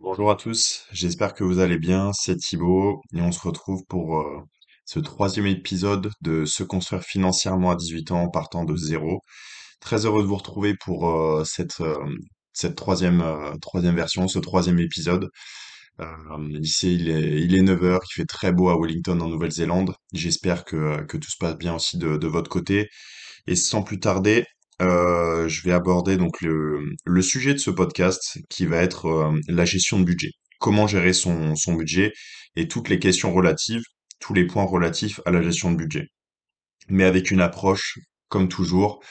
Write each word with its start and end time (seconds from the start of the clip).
Bonjour 0.00 0.30
à 0.30 0.36
tous, 0.36 0.86
j'espère 0.92 1.34
que 1.34 1.44
vous 1.44 1.58
allez 1.58 1.78
bien, 1.78 2.12
c'est 2.12 2.36
Thibaut 2.36 3.00
et 3.14 3.20
on 3.20 3.32
se 3.32 3.40
retrouve 3.40 3.84
pour 3.88 4.18
euh, 4.18 4.40
ce 4.84 4.98
troisième 4.98 5.46
épisode 5.46 6.10
de 6.20 6.44
Se 6.44 6.62
construire 6.62 7.02
financièrement 7.02 7.70
à 7.70 7.76
18 7.76 8.10
ans 8.10 8.22
en 8.22 8.28
partant 8.30 8.64
de 8.64 8.76
zéro. 8.76 9.20
Très 9.80 10.06
heureux 10.06 10.22
de 10.22 10.26
vous 10.26 10.36
retrouver 10.36 10.74
pour 10.74 11.08
euh, 11.10 11.44
cette, 11.44 11.80
euh, 11.80 12.72
troisième, 12.74 13.22
version, 13.94 14.26
ce 14.28 14.38
troisième 14.38 14.80
épisode. 14.80 15.28
Ici 16.60 16.94
il 16.94 17.10
est, 17.10 17.40
il 17.42 17.54
est 17.54 17.62
9 17.62 17.84
heures, 17.84 18.00
il 18.10 18.14
fait 18.14 18.26
très 18.26 18.52
beau 18.52 18.70
à 18.70 18.76
Wellington 18.80 19.20
en 19.20 19.28
Nouvelle-Zélande. 19.28 19.94
J'espère 20.12 20.64
que, 20.64 21.04
tout 21.06 21.30
se 21.30 21.36
passe 21.38 21.56
bien 21.56 21.74
aussi 21.74 21.98
de 21.98 22.26
votre 22.26 22.50
côté. 22.50 22.88
Et 23.46 23.56
sans 23.56 23.82
plus 23.82 24.00
tarder, 24.00 24.44
euh, 24.80 25.48
je 25.48 25.62
vais 25.62 25.72
aborder 25.72 26.16
donc 26.16 26.40
le, 26.40 27.22
sujet 27.22 27.52
de 27.52 27.58
ce 27.58 27.70
podcast 27.70 28.38
qui 28.48 28.66
va 28.66 28.78
être 28.78 29.06
euh, 29.06 29.40
la 29.48 29.64
gestion 29.64 29.98
de 30.00 30.04
budget. 30.04 30.30
Comment 30.58 30.86
gérer 30.86 31.12
son, 31.12 31.54
budget 31.68 32.12
et 32.56 32.68
toutes 32.68 32.88
les 32.88 32.98
questions 32.98 33.32
relatives, 33.32 33.82
tous 34.20 34.34
les 34.34 34.46
points 34.46 34.64
relatifs 34.64 35.20
à 35.26 35.30
la 35.30 35.42
gestion 35.42 35.70
de 35.72 35.76
budget. 35.76 36.08
Mais 36.88 37.04
avec 37.04 37.30
une 37.30 37.40
approche, 37.40 37.98
comme 38.28 38.48
toujours, 38.48 39.02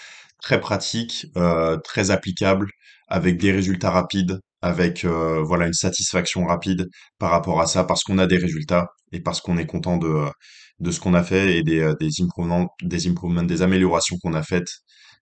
très 0.42 0.60
pratique, 0.60 1.28
euh, 1.38 1.78
très 1.78 2.12
applicable, 2.12 2.68
avec 3.08 3.38
des 3.38 3.52
résultats 3.52 3.92
rapides, 3.92 4.40
avec 4.62 5.06
voilà 5.06 5.68
une 5.68 5.74
satisfaction 5.74 6.46
rapide 6.46 6.88
par 7.18 7.32
rapport 7.32 7.62
à 7.62 7.68
ça, 7.68 7.84
parce 7.86 8.04
qu'on 8.04 8.18
a 8.20 8.28
des 8.28 8.38
résultats 8.38 8.88
et 9.12 9.22
parce 9.22 9.42
qu'on 9.42 9.58
est 9.58 9.66
content 9.66 9.98
de, 9.98 10.92
ce 10.92 11.00
qu'on 11.00 11.14
a 11.14 11.24
fait 11.24 11.58
et 11.58 11.64
des 11.64 13.62
améliorations 13.62 14.18
qu'on 14.22 14.34
a 14.34 14.44
faites 14.44 14.70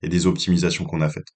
et 0.02 0.10
des 0.10 0.28
optimisations 0.28 0.86
qu'on 0.86 1.02
a 1.02 1.10
faites. 1.10 1.28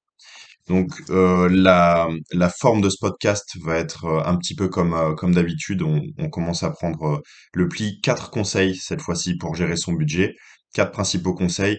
Donc 0.67 0.91
euh, 1.09 1.49
la, 1.49 2.07
la 2.31 2.49
forme 2.49 2.81
de 2.81 2.89
ce 2.89 2.97
podcast 3.01 3.57
va 3.63 3.77
être 3.77 4.05
euh, 4.05 4.23
un 4.23 4.37
petit 4.37 4.55
peu 4.55 4.69
comme, 4.69 4.93
euh, 4.93 5.15
comme 5.15 5.33
d'habitude. 5.33 5.81
On, 5.81 6.01
on 6.17 6.29
commence 6.29 6.63
à 6.63 6.69
prendre 6.69 7.21
le 7.53 7.67
pli 7.67 7.99
quatre 8.01 8.29
conseils 8.29 8.75
cette 8.75 9.01
fois-ci 9.01 9.37
pour 9.37 9.55
gérer 9.55 9.75
son 9.75 9.93
budget. 9.93 10.35
Quatre 10.73 10.91
principaux 10.91 11.33
conseils. 11.33 11.77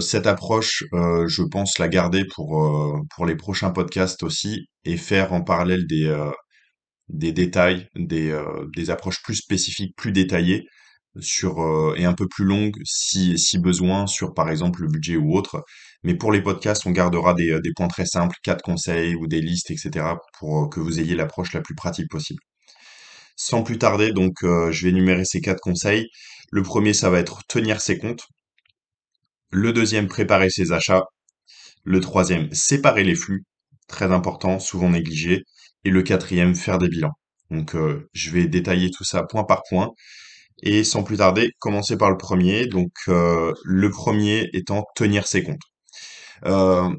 Cette 0.00 0.26
approche, 0.26 0.84
je 0.92 1.42
pense 1.42 1.78
la 1.78 1.88
garder 1.88 2.24
pour, 2.26 3.00
pour 3.14 3.26
les 3.26 3.36
prochains 3.36 3.70
podcasts 3.70 4.22
aussi 4.22 4.66
et 4.84 4.96
faire 4.96 5.32
en 5.32 5.40
parallèle 5.40 5.86
des, 5.86 6.14
des 7.08 7.32
détails, 7.32 7.88
des, 7.94 8.38
des 8.74 8.90
approches 8.90 9.22
plus 9.22 9.36
spécifiques, 9.36 9.94
plus 9.96 10.12
détaillées 10.12 10.66
sur 11.20 11.60
euh, 11.62 11.94
et 11.96 12.04
un 12.04 12.12
peu 12.14 12.28
plus 12.28 12.44
longues 12.44 12.76
si, 12.84 13.36
besoin 13.58 14.06
sur 14.06 14.34
par 14.34 14.50
exemple 14.50 14.82
le 14.82 14.88
budget 14.88 15.16
ou 15.16 15.34
autre. 15.34 15.64
Mais 16.02 16.14
pour 16.14 16.32
les 16.32 16.42
podcasts, 16.42 16.86
on 16.86 16.90
gardera 16.90 17.34
des, 17.34 17.50
euh, 17.50 17.60
points 17.76 17.88
très 17.88 18.06
simples, 18.06 18.36
quatre 18.42 18.62
conseils 18.62 19.14
ou 19.14 19.26
des 19.26 19.40
listes, 19.40 19.70
etc. 19.70 20.16
pour 20.38 20.64
euh, 20.64 20.68
que 20.68 20.80
vous 20.80 21.00
ayez 21.00 21.14
l'approche 21.14 21.52
la 21.52 21.60
plus 21.60 21.74
pratique 21.74 22.10
possible. 22.10 22.40
Sans 23.36 23.62
plus 23.62 23.78
tarder, 23.78 24.12
donc 24.12 24.34
je 24.42 24.82
vais 24.82 24.90
énumérer 24.90 25.24
ces 25.26 25.40
quatre 25.42 25.60
conseils. 25.60 26.08
Le 26.50 26.62
premier, 26.62 26.94
ça 26.94 27.10
va 27.10 27.18
être 27.18 27.42
tenir 27.48 27.82
ses 27.82 27.98
comptes. 27.98 28.24
Le 29.50 29.72
deuxième, 29.74 30.08
préparer 30.08 30.48
ses 30.50 30.72
achats. 30.72 31.04
Le 31.84 32.00
troisième, 32.00 32.50
séparer 32.52 33.04
les 33.04 33.14
flux. 33.14 33.44
Très 33.88 34.10
important, 34.12 34.58
souvent 34.58 34.90
négligé. 34.90 35.42
Et 35.84 35.90
le 35.90 36.02
quatrième, 36.02 36.54
faire 36.54 36.78
des 36.78 36.88
bilans. 36.88 37.12
Donc 37.50 37.76
je 38.14 38.30
vais 38.30 38.46
détailler 38.46 38.90
tout 38.90 39.04
ça 39.04 39.22
point 39.22 39.44
par 39.44 39.62
point. 39.68 39.90
Et 40.62 40.84
sans 40.84 41.02
plus 41.02 41.18
tarder, 41.18 41.50
commencer 41.58 41.96
par 41.96 42.10
le 42.10 42.16
premier. 42.16 42.66
Donc 42.66 42.92
euh, 43.08 43.52
le 43.64 43.90
premier 43.90 44.48
étant 44.52 44.84
tenir 44.96 45.26
ses 45.26 45.42
comptes. 45.42 45.62
Euh, 46.46 46.90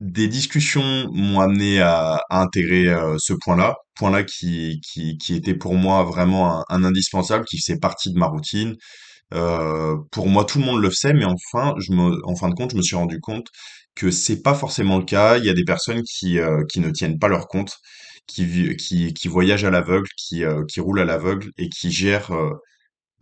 des 0.00 0.26
discussions 0.28 1.08
m'ont 1.12 1.40
amené 1.40 1.80
à, 1.80 2.20
à 2.28 2.40
intégrer 2.42 2.88
euh, 2.88 3.16
ce 3.18 3.34
point-là, 3.34 3.76
point-là 3.94 4.24
qui, 4.24 4.80
qui, 4.82 5.16
qui 5.18 5.34
était 5.36 5.54
pour 5.54 5.74
moi 5.74 6.02
vraiment 6.04 6.64
un, 6.68 6.84
indispensable, 6.84 7.44
qui 7.44 7.58
faisait 7.60 7.78
partie 7.78 8.12
de 8.12 8.18
ma 8.18 8.26
routine. 8.26 8.74
Euh, 9.34 9.96
pour 10.12 10.28
moi, 10.28 10.44
tout 10.44 10.58
le 10.60 10.66
monde 10.66 10.80
le 10.82 10.90
sait, 10.90 11.14
mais 11.14 11.24
enfin, 11.26 11.74
je 11.78 11.92
me, 11.92 12.18
en 12.26 12.36
fin 12.36 12.48
de 12.50 12.54
compte, 12.54 12.72
je 12.72 12.76
me 12.76 12.82
suis 12.82 12.96
rendu 12.96 13.20
compte 13.20 13.48
que 13.94 14.10
c'est 14.10 14.42
pas 14.42 14.54
forcément 14.54 14.98
le 14.98 15.04
cas. 15.04 15.38
Il 15.38 15.44
y 15.44 15.50
a 15.50 15.54
des 15.54 15.64
personnes 15.64 16.02
qui, 16.02 16.38
euh, 16.38 16.64
qui 16.70 16.80
ne 16.80 16.90
tiennent 16.90 17.18
pas 17.18 17.28
leur 17.28 17.48
compte, 17.48 17.74
qui, 18.26 18.76
qui, 18.76 19.14
qui 19.14 19.28
voyagent 19.28 19.64
à 19.64 19.70
l'aveugle, 19.70 20.08
qui, 20.16 20.44
euh, 20.44 20.64
qui 20.68 20.80
roulent 20.80 21.00
à 21.00 21.04
l'aveugle 21.04 21.50
et 21.58 21.68
qui 21.68 21.90
gèrent 21.92 22.32
euh, 22.32 22.50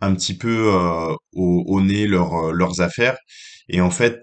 un 0.01 0.13
petit 0.15 0.37
peu 0.37 0.73
euh, 0.75 1.13
au, 1.33 1.63
au 1.67 1.81
nez 1.81 2.07
leurs 2.07 2.33
euh, 2.35 2.51
leurs 2.53 2.81
affaires. 2.81 3.17
Et 3.69 3.81
en 3.81 3.91
fait, 3.91 4.19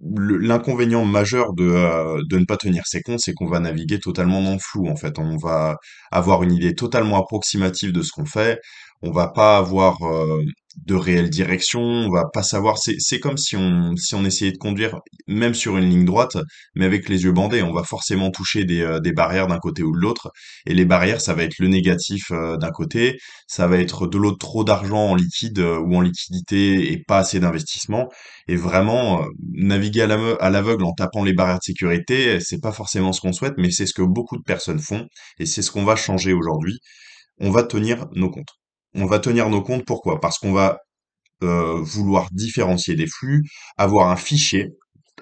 l'inconvénient 0.00 1.04
majeur 1.04 1.52
de, 1.52 1.64
euh, 1.64 2.22
de 2.28 2.38
ne 2.38 2.44
pas 2.46 2.56
tenir 2.56 2.84
ses 2.86 3.02
comptes, 3.02 3.20
c'est 3.20 3.34
qu'on 3.34 3.46
va 3.48 3.60
naviguer 3.60 4.00
totalement 4.00 4.42
dans 4.42 4.54
le 4.54 4.58
flou. 4.58 4.88
En 4.88 4.96
fait, 4.96 5.18
on 5.18 5.36
va 5.36 5.76
avoir 6.10 6.42
une 6.42 6.52
idée 6.52 6.74
totalement 6.74 7.18
approximative 7.22 7.92
de 7.92 8.02
ce 8.02 8.10
qu'on 8.12 8.24
fait. 8.26 8.58
On 9.02 9.10
va 9.12 9.28
pas 9.28 9.58
avoir 9.58 10.02
euh, 10.02 10.42
de 10.76 10.94
réelle 10.94 11.30
direction. 11.30 11.80
On 11.80 12.10
va 12.10 12.24
pas 12.32 12.42
savoir. 12.42 12.78
C'est 12.78 13.20
comme 13.20 13.36
si 13.36 13.56
on 13.56 13.94
si 13.96 14.14
on 14.14 14.24
essayait 14.24 14.52
de 14.52 14.58
conduire 14.58 15.00
même 15.26 15.54
sur 15.54 15.76
une 15.76 15.88
ligne 15.88 16.04
droite, 16.04 16.36
mais 16.74 16.84
avec 16.84 17.08
les 17.08 17.24
yeux 17.24 17.32
bandés. 17.32 17.62
On 17.62 17.72
va 17.72 17.84
forcément 17.84 18.30
toucher 18.30 18.64
des 18.64 18.82
euh, 18.82 19.00
des 19.00 19.12
barrières 19.12 19.46
d'un 19.46 19.58
côté 19.58 19.82
ou 19.82 19.92
de 19.92 20.00
l'autre. 20.00 20.30
Et 20.66 20.74
les 20.74 20.84
barrières, 20.84 21.20
ça 21.20 21.34
va 21.34 21.44
être 21.44 21.58
le 21.58 21.68
négatif 21.68 22.30
euh, 22.30 22.56
d'un 22.56 22.70
côté 22.70 23.18
ça 23.46 23.66
va 23.66 23.78
être 23.78 24.06
de 24.06 24.16
l'autre 24.16 24.38
trop 24.38 24.62
d'argent 24.64 25.10
en 25.10 25.14
liquide 25.16 25.58
euh, 25.58 25.78
ou 25.78 25.96
en 25.96 26.00
liquidité 26.00 26.92
et 26.92 27.02
pas 27.02 27.18
assez 27.18 27.40
d'investissement. 27.40 28.08
Et 28.48 28.56
vraiment, 28.56 29.24
naviguer 29.52 30.02
à 30.02 30.50
l'aveugle 30.50 30.84
en 30.84 30.92
tapant 30.92 31.24
les 31.24 31.32
barrières 31.32 31.58
de 31.58 31.64
sécurité, 31.64 32.40
c'est 32.40 32.60
pas 32.60 32.72
forcément 32.72 33.12
ce 33.12 33.20
qu'on 33.20 33.32
souhaite, 33.32 33.54
mais 33.58 33.70
c'est 33.70 33.86
ce 33.86 33.94
que 33.94 34.02
beaucoup 34.02 34.36
de 34.36 34.42
personnes 34.42 34.78
font 34.80 35.06
et 35.38 35.46
c'est 35.46 35.62
ce 35.62 35.70
qu'on 35.70 35.84
va 35.84 35.96
changer 35.96 36.32
aujourd'hui. 36.32 36.78
On 37.38 37.50
va 37.50 37.62
tenir 37.64 38.06
nos 38.14 38.30
comptes. 38.30 38.59
On 38.94 39.06
va 39.06 39.18
tenir 39.18 39.48
nos 39.48 39.62
comptes 39.62 39.84
pourquoi? 39.84 40.20
Parce 40.20 40.38
qu'on 40.38 40.52
va 40.52 40.78
euh, 41.42 41.80
vouloir 41.80 42.28
différencier 42.32 42.94
des 42.96 43.06
flux, 43.06 43.44
avoir 43.78 44.10
un 44.10 44.16
fichier 44.16 44.72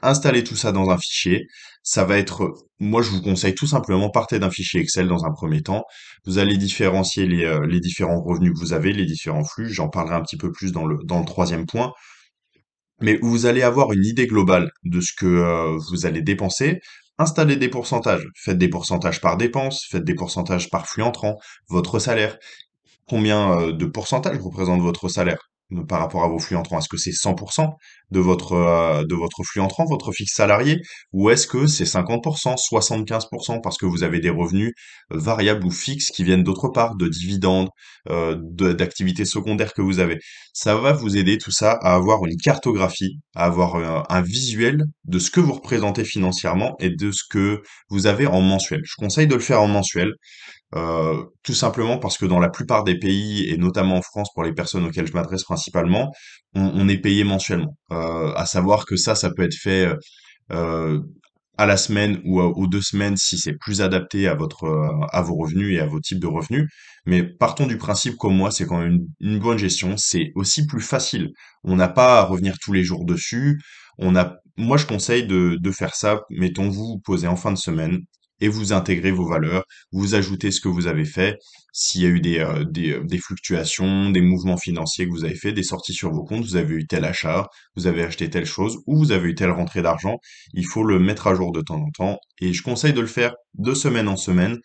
installer 0.02 0.44
tout 0.44 0.56
ça 0.56 0.72
dans 0.72 0.90
un 0.90 0.98
fichier. 0.98 1.46
Ça 1.82 2.04
va 2.04 2.18
être, 2.18 2.54
moi 2.78 3.02
je 3.02 3.10
vous 3.10 3.22
conseille 3.22 3.54
tout 3.54 3.66
simplement, 3.66 4.10
partez 4.10 4.38
d'un 4.38 4.50
fichier 4.50 4.80
Excel 4.80 5.08
dans 5.08 5.24
un 5.24 5.32
premier 5.32 5.62
temps. 5.62 5.84
Vous 6.26 6.38
allez 6.38 6.56
différencier 6.56 7.26
les, 7.26 7.44
euh, 7.44 7.80
différents 7.80 8.20
revenus 8.20 8.52
que 8.52 8.58
vous 8.58 8.72
avez, 8.72 8.92
les 8.92 9.06
différents 9.06 9.44
flux. 9.44 9.72
J'en 9.72 9.88
parlerai 9.88 10.16
un 10.16 10.22
petit 10.22 10.36
peu 10.36 10.52
plus 10.52 10.72
dans 10.72 10.86
le, 10.86 10.98
dans 11.04 11.20
le 11.20 11.24
troisième 11.24 11.66
point. 11.66 11.92
Mais 13.00 13.18
vous 13.22 13.46
allez 13.46 13.62
avoir 13.62 13.92
une 13.92 14.04
idée 14.04 14.26
globale 14.26 14.70
de 14.84 15.00
ce 15.00 15.12
que 15.16 15.26
euh, 15.26 15.78
vous 15.90 16.06
allez 16.06 16.22
dépenser. 16.22 16.80
Installez 17.18 17.56
des 17.56 17.68
pourcentages. 17.68 18.26
Faites 18.36 18.58
des 18.58 18.68
pourcentages 18.68 19.20
par 19.20 19.36
dépense, 19.36 19.86
faites 19.90 20.04
des 20.04 20.14
pourcentages 20.14 20.68
par 20.70 20.86
flux 20.86 21.02
entrant, 21.02 21.36
votre 21.68 21.98
salaire. 21.98 22.36
Combien 23.08 23.58
euh, 23.60 23.72
de 23.72 23.86
pourcentage 23.86 24.38
représente 24.38 24.80
votre 24.80 25.08
salaire 25.08 25.38
euh, 25.72 25.84
par 25.84 26.00
rapport 26.00 26.24
à 26.24 26.28
vos 26.28 26.38
flux 26.38 26.56
entrants? 26.56 26.78
Est-ce 26.78 26.88
que 26.88 26.96
c'est 26.96 27.12
100% 27.12 27.76
de 28.10 28.20
votre, 28.20 28.52
euh, 28.52 29.04
de 29.04 29.14
votre 29.14 29.42
flux 29.44 29.60
entrant, 29.60 29.84
votre 29.84 30.12
fixe 30.12 30.34
salarié? 30.34 30.80
Ou 31.12 31.30
est-ce 31.30 31.46
que 31.46 31.66
c'est 31.66 31.84
50%, 31.84 32.56
75% 32.56 33.60
parce 33.60 33.78
que 33.78 33.86
vous 33.86 34.02
avez 34.02 34.20
des 34.20 34.30
revenus 34.30 34.72
euh, 35.12 35.18
variables 35.18 35.66
ou 35.66 35.70
fixes 35.70 36.10
qui 36.10 36.24
viennent 36.24 36.42
d'autre 36.42 36.68
part, 36.68 36.96
de 36.96 37.08
dividendes, 37.08 37.68
euh, 38.10 38.36
d'activités 38.74 39.24
secondaires 39.24 39.74
que 39.74 39.82
vous 39.82 39.98
avez? 40.00 40.18
Ça 40.52 40.76
va 40.76 40.92
vous 40.92 41.16
aider 41.16 41.38
tout 41.38 41.50
ça 41.52 41.72
à 41.82 41.94
avoir 41.94 42.24
une 42.24 42.36
cartographie, 42.36 43.18
à 43.34 43.44
avoir 43.44 43.76
un 44.10 44.22
visuel 44.22 44.84
de 45.04 45.18
ce 45.18 45.30
que 45.30 45.40
vous 45.40 45.52
représentez 45.52 46.04
financièrement 46.04 46.74
et 46.80 46.90
de 46.90 47.10
ce 47.12 47.22
que 47.30 47.62
vous 47.90 48.06
avez 48.06 48.26
en 48.26 48.40
mensuel. 48.40 48.80
Je 48.84 48.94
conseille 48.98 49.26
de 49.28 49.34
le 49.34 49.40
faire 49.40 49.62
en 49.62 49.68
mensuel 49.68 50.12
tout 50.72 51.54
simplement 51.54 51.98
parce 51.98 52.18
que 52.18 52.26
dans 52.26 52.40
la 52.40 52.50
plupart 52.50 52.84
des 52.84 52.98
pays, 52.98 53.48
et 53.48 53.56
notamment 53.56 53.96
en 53.96 54.02
France 54.02 54.28
pour 54.34 54.42
les 54.44 54.52
personnes 54.52 54.84
auxquelles 54.84 55.06
je 55.06 55.12
m'adresse 55.14 55.44
principalement, 55.44 56.12
on 56.54 56.88
est 56.88 56.98
payé 56.98 57.24
mensuellement. 57.24 57.76
Euh, 57.92 58.32
à 58.34 58.46
savoir 58.46 58.84
que 58.86 58.96
ça, 58.96 59.14
ça 59.14 59.30
peut 59.30 59.42
être 59.42 59.54
fait 59.54 59.90
euh, 60.52 61.00
à 61.56 61.66
la 61.66 61.76
semaine 61.76 62.20
ou 62.24 62.40
aux 62.40 62.66
deux 62.66 62.82
semaines 62.82 63.16
si 63.16 63.38
c'est 63.38 63.54
plus 63.54 63.80
adapté 63.82 64.28
euh, 64.28 64.36
à 65.10 65.22
vos 65.22 65.34
revenus 65.34 65.76
et 65.76 65.80
à 65.80 65.86
vos 65.86 66.00
types 66.00 66.20
de 66.20 66.26
revenus. 66.26 66.68
Mais 67.06 67.22
partons 67.22 67.66
du 67.66 67.78
principe 67.78 68.16
comme 68.16 68.36
moi, 68.36 68.50
c'est 68.50 68.66
quand 68.66 68.78
même 68.78 69.00
une, 69.20 69.38
bonne 69.38 69.58
gestion. 69.58 69.96
C'est 69.96 70.32
aussi 70.34 70.66
plus 70.66 70.80
facile. 70.80 71.30
On 71.64 71.76
n'a 71.76 71.88
pas 71.88 72.20
à 72.20 72.24
revenir 72.24 72.56
tous 72.60 72.72
les 72.72 72.84
jours 72.84 73.04
dessus. 73.04 73.60
On 73.98 74.14
a, 74.16 74.36
moi, 74.56 74.76
je 74.76 74.86
conseille 74.86 75.26
de, 75.26 75.70
faire 75.72 75.94
ça. 75.94 76.22
Mettons, 76.30 76.68
vous 76.68 77.00
vous 77.06 77.24
en 77.24 77.36
fin 77.36 77.52
de 77.52 77.58
semaine 77.58 78.00
et 78.40 78.48
vous 78.48 78.72
intégrez 78.72 79.10
vos 79.10 79.26
valeurs, 79.28 79.64
vous 79.92 80.14
ajoutez 80.14 80.50
ce 80.50 80.60
que 80.60 80.68
vous 80.68 80.86
avez 80.86 81.04
fait, 81.04 81.38
s'il 81.72 82.02
y 82.02 82.06
a 82.06 82.08
eu 82.08 82.20
des, 82.20 82.38
euh, 82.38 82.64
euh, 82.64 83.04
des 83.04 83.18
fluctuations, 83.18 84.10
des 84.10 84.20
mouvements 84.20 84.56
financiers 84.56 85.06
que 85.06 85.10
vous 85.10 85.24
avez 85.24 85.34
fait, 85.34 85.52
des 85.52 85.62
sorties 85.62 85.92
sur 85.92 86.10
vos 86.10 86.24
comptes, 86.24 86.44
vous 86.44 86.56
avez 86.56 86.74
eu 86.74 86.86
tel 86.86 87.04
achat, 87.04 87.46
vous 87.76 87.86
avez 87.86 88.02
acheté 88.02 88.30
telle 88.30 88.46
chose, 88.46 88.78
ou 88.86 88.98
vous 88.98 89.12
avez 89.12 89.30
eu 89.30 89.34
telle 89.34 89.50
rentrée 89.50 89.82
d'argent, 89.82 90.18
il 90.54 90.66
faut 90.66 90.84
le 90.84 90.98
mettre 90.98 91.26
à 91.26 91.34
jour 91.34 91.52
de 91.52 91.60
temps 91.60 91.80
en 91.80 91.90
temps. 91.90 92.18
Et 92.40 92.52
je 92.52 92.62
conseille 92.62 92.92
de 92.92 93.00
le 93.00 93.06
faire 93.06 93.34
de 93.54 93.74
semaine 93.74 94.08
en 94.08 94.16
semaine 94.16 94.58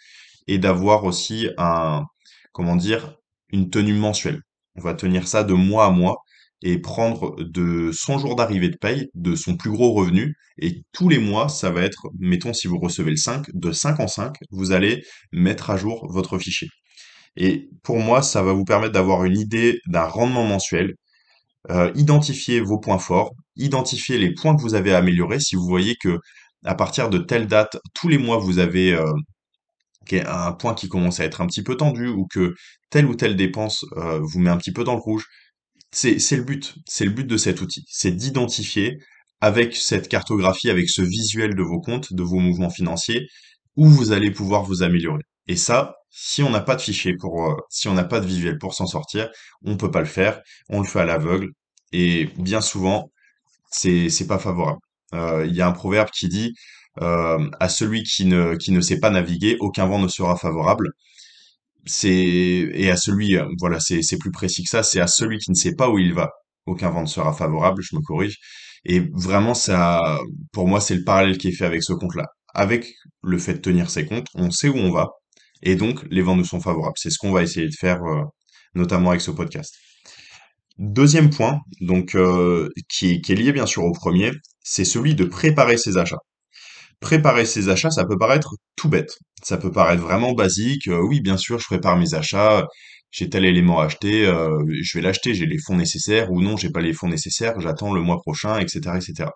et 0.48 0.58
d'avoir 0.58 1.04
aussi 1.04 1.50
un, 1.58 2.04
comment 2.52 2.76
dire, 2.76 3.16
une 3.52 3.70
tenue 3.70 3.94
mensuelle. 3.94 4.42
On 4.76 4.82
va 4.82 4.94
tenir 4.94 5.28
ça 5.28 5.44
de 5.44 5.54
mois 5.54 5.86
à 5.86 5.92
mois 5.92 6.18
et 6.64 6.80
prendre 6.80 7.36
de 7.44 7.92
son 7.92 8.18
jour 8.18 8.36
d'arrivée 8.36 8.70
de 8.70 8.78
paye, 8.78 9.10
de 9.16 9.36
son 9.36 9.58
plus 9.58 9.70
gros 9.70 9.92
revenu, 9.92 10.36
et 10.58 10.84
tous 10.94 11.10
les 11.10 11.20
mois, 11.20 11.50
ça 11.50 11.70
va 11.72 11.82
être, 11.82 12.08
mettons 12.18 12.54
si 12.54 12.68
vous 12.68 12.80
recevez 12.80 13.12
le 13.12 13.18
5, 13.18 13.48
de 13.54 13.72
5 13.74 14.00
en 14.00 14.08
5, 14.08 14.36
vous 14.50 14.72
allez 14.72 15.04
mettre 15.34 15.70
à 15.70 15.78
jour 15.78 16.08
votre 16.10 16.40
fichier. 16.40 16.70
Et 17.36 17.70
pour 17.84 18.00
moi, 18.00 18.22
ça 18.22 18.44
va 18.44 18.54
vous 18.54 18.64
permettre 18.64 18.94
d'avoir 18.94 19.26
une 19.26 19.38
idée 19.38 19.80
d'un 19.88 20.06
rendement 20.06 20.46
mensuel, 20.46 20.96
euh, 21.70 21.92
identifier 21.96 22.62
vos 22.62 22.80
points 22.80 23.00
forts, 23.00 23.34
identifier 23.58 24.18
les 24.18 24.34
points 24.34 24.56
que 24.56 24.62
vous 24.62 24.76
avez 24.76 24.94
améliorés. 24.94 25.42
Si 25.42 25.56
vous 25.56 25.66
voyez 25.68 25.96
que 26.02 26.20
à 26.64 26.76
partir 26.76 27.10
de 27.10 27.18
telle 27.18 27.48
date, 27.48 27.78
tous 27.94 28.08
les 28.08 28.18
mois, 28.18 28.38
vous 28.38 28.60
avez 28.60 28.94
euh, 28.94 29.12
un 30.12 30.52
point 30.54 30.76
qui 30.76 30.88
commence 30.90 31.20
à 31.20 31.26
être 31.26 31.42
un 31.42 31.48
petit 31.48 31.64
peu 31.64 31.76
tendu 31.76 32.08
ou 32.08 32.28
que 32.28 32.54
telle 32.90 33.06
ou 33.06 33.16
telle 33.16 33.36
dépense 33.36 33.86
euh, 33.98 34.20
vous 34.22 34.40
met 34.40 34.50
un 34.50 34.58
petit 34.58 34.72
peu 34.72 34.84
dans 34.84 34.96
le 34.96 35.02
rouge, 35.02 35.26
c'est 35.94 36.36
le 36.38 36.44
but. 36.44 36.76
C'est 36.88 37.06
le 37.06 37.12
but 37.12 37.26
de 37.28 37.38
cet 37.38 37.62
outil. 37.62 37.86
C'est 37.88 38.12
d'identifier 38.12 38.98
avec 39.42 39.76
cette 39.76 40.08
cartographie, 40.10 40.70
avec 40.70 40.90
ce 40.90 41.02
visuel 41.02 41.56
de 41.56 41.64
vos 41.64 41.82
comptes, 41.82 42.14
de 42.14 42.24
vos 42.24 42.40
mouvements 42.40 42.70
financiers, 42.70 43.28
où 43.76 43.88
vous 43.88 44.12
allez 44.12 44.32
pouvoir 44.32 44.64
vous 44.64 44.84
améliorer. 44.84 45.24
Et 45.48 45.56
ça, 45.58 45.96
si 46.10 46.44
on 46.44 46.50
n'a 46.50 46.62
pas 46.62 46.76
de 46.76 46.82
fichier 46.82 47.16
pour, 47.18 47.46
euh, 47.46 47.56
si 47.70 47.88
on 47.88 47.94
n'a 47.94 48.06
pas 48.06 48.20
de 48.20 48.26
visuel 48.26 48.58
pour 48.58 48.74
s'en 48.74 48.88
sortir, 48.88 49.30
on 49.64 49.78
peut 49.78 49.92
pas 49.92 50.00
le 50.00 50.06
faire. 50.06 50.42
On 50.70 50.80
le 50.82 50.88
fait 50.88 51.02
à 51.02 51.06
l'aveugle. 51.06 51.50
Et 51.92 52.28
bien 52.38 52.62
souvent, 52.62 53.12
c'est, 53.72 54.10
c'est 54.10 54.28
pas 54.28 54.40
favorable. 54.40 54.80
Euh, 55.14 55.46
il 55.48 55.56
y 55.56 55.62
a 55.62 55.68
un 55.68 55.72
proverbe 55.74 56.10
qui 56.12 56.28
dit, 56.30 56.54
euh, 57.02 57.50
à 57.60 57.70
celui 57.70 58.04
qui 58.04 58.26
ne, 58.26 58.56
qui 58.56 58.72
ne 58.72 58.82
sait 58.82 59.00
pas 59.00 59.10
naviguer, 59.10 59.58
aucun 59.60 59.86
vent 59.88 60.00
ne 60.00 60.08
sera 60.08 60.38
favorable. 60.38 60.92
C'est, 61.86 62.10
et 62.10 62.90
à 62.92 62.98
celui, 62.98 63.38
voilà, 63.60 63.80
c'est, 63.80 64.02
c'est 64.02 64.18
plus 64.18 64.32
précis 64.32 64.64
que 64.64 64.70
ça, 64.70 64.84
c'est 64.84 65.02
à 65.02 65.08
celui 65.08 65.38
qui 65.40 65.52
ne 65.52 65.56
sait 65.56 65.76
pas 65.76 65.90
où 65.90 66.00
il 66.00 66.14
va, 66.14 66.32
aucun 66.66 66.90
vent 66.90 67.02
ne 67.02 67.08
sera 67.08 67.34
favorable, 67.34 67.82
je 67.84 67.96
me 67.96 68.02
corrige. 68.02 68.38
Et 68.86 69.02
vraiment, 69.14 69.54
ça, 69.54 70.20
pour 70.54 70.68
moi, 70.68 70.80
c'est 70.82 70.96
le 70.96 71.04
parallèle 71.04 71.38
qui 71.38 71.50
est 71.50 71.54
fait 71.54 71.66
avec 71.66 71.84
ce 71.84 71.94
compte-là. 71.94 72.28
Avec 72.54 72.94
le 73.24 73.38
fait 73.38 73.56
de 73.56 73.60
tenir 73.60 73.90
ses 73.90 74.06
comptes, 74.06 74.28
on 74.36 74.52
sait 74.52 74.70
où 74.70 74.78
on 74.78 74.92
va, 74.92 75.10
et 75.64 75.76
donc, 75.76 76.06
les 76.12 76.22
vents 76.22 76.36
nous 76.36 76.46
sont 76.46 76.60
favorables. 76.60 76.98
C'est 76.98 77.10
ce 77.10 77.18
qu'on 77.18 77.32
va 77.32 77.42
essayer 77.42 77.68
de 77.68 77.76
faire, 77.76 78.04
euh, 78.04 78.24
notamment 78.76 79.10
avec 79.12 79.22
ce 79.22 79.32
podcast. 79.32 79.74
Deuxième 80.78 81.30
point, 81.30 81.60
donc 81.82 82.16
euh, 82.16 82.70
qui, 82.90 83.22
qui, 83.22 83.32
est 83.32 83.36
lié 83.36 83.54
bien 83.54 83.66
sûr 83.66 83.84
au 83.86 83.92
premier, 83.94 84.32
c'est 84.62 84.86
celui 84.86 85.16
de 85.16 85.24
préparer 85.26 85.78
ses 85.78 85.98
achats. 85.98 86.20
Préparer 87.04 87.46
ses 87.46 87.70
achats, 87.70 87.92
ça 87.92 88.06
peut 88.06 88.18
paraître 88.18 88.56
tout 88.76 88.90
bête. 88.90 89.18
Ça 89.44 89.58
peut 89.58 89.72
paraître 89.72 90.02
vraiment 90.02 90.34
basique. 90.34 90.88
Euh, 90.88 91.02
oui, 91.02 91.22
bien 91.22 91.38
sûr, 91.38 91.60
je 91.60 91.66
prépare 91.66 91.98
mes 91.98 92.14
achats. 92.16 92.66
J'ai 93.12 93.30
tel 93.30 93.46
élément 93.46 93.80
à 93.80 93.86
acheter, 93.86 94.26
je 94.26 94.98
vais 94.98 95.02
l'acheter, 95.04 95.36
j'ai 95.36 95.46
les 95.46 95.60
fonds 95.60 95.76
nécessaires 95.76 96.32
ou 96.32 96.42
non, 96.42 96.58
j'ai 96.58 96.72
pas 96.72 96.82
les 96.82 96.94
fonds 96.94 97.08
nécessaires, 97.08 97.60
j'attends 97.60 97.94
le 97.94 98.02
mois 98.02 98.20
prochain, 98.20 98.58
etc., 98.58 98.80
etc. 98.96 99.30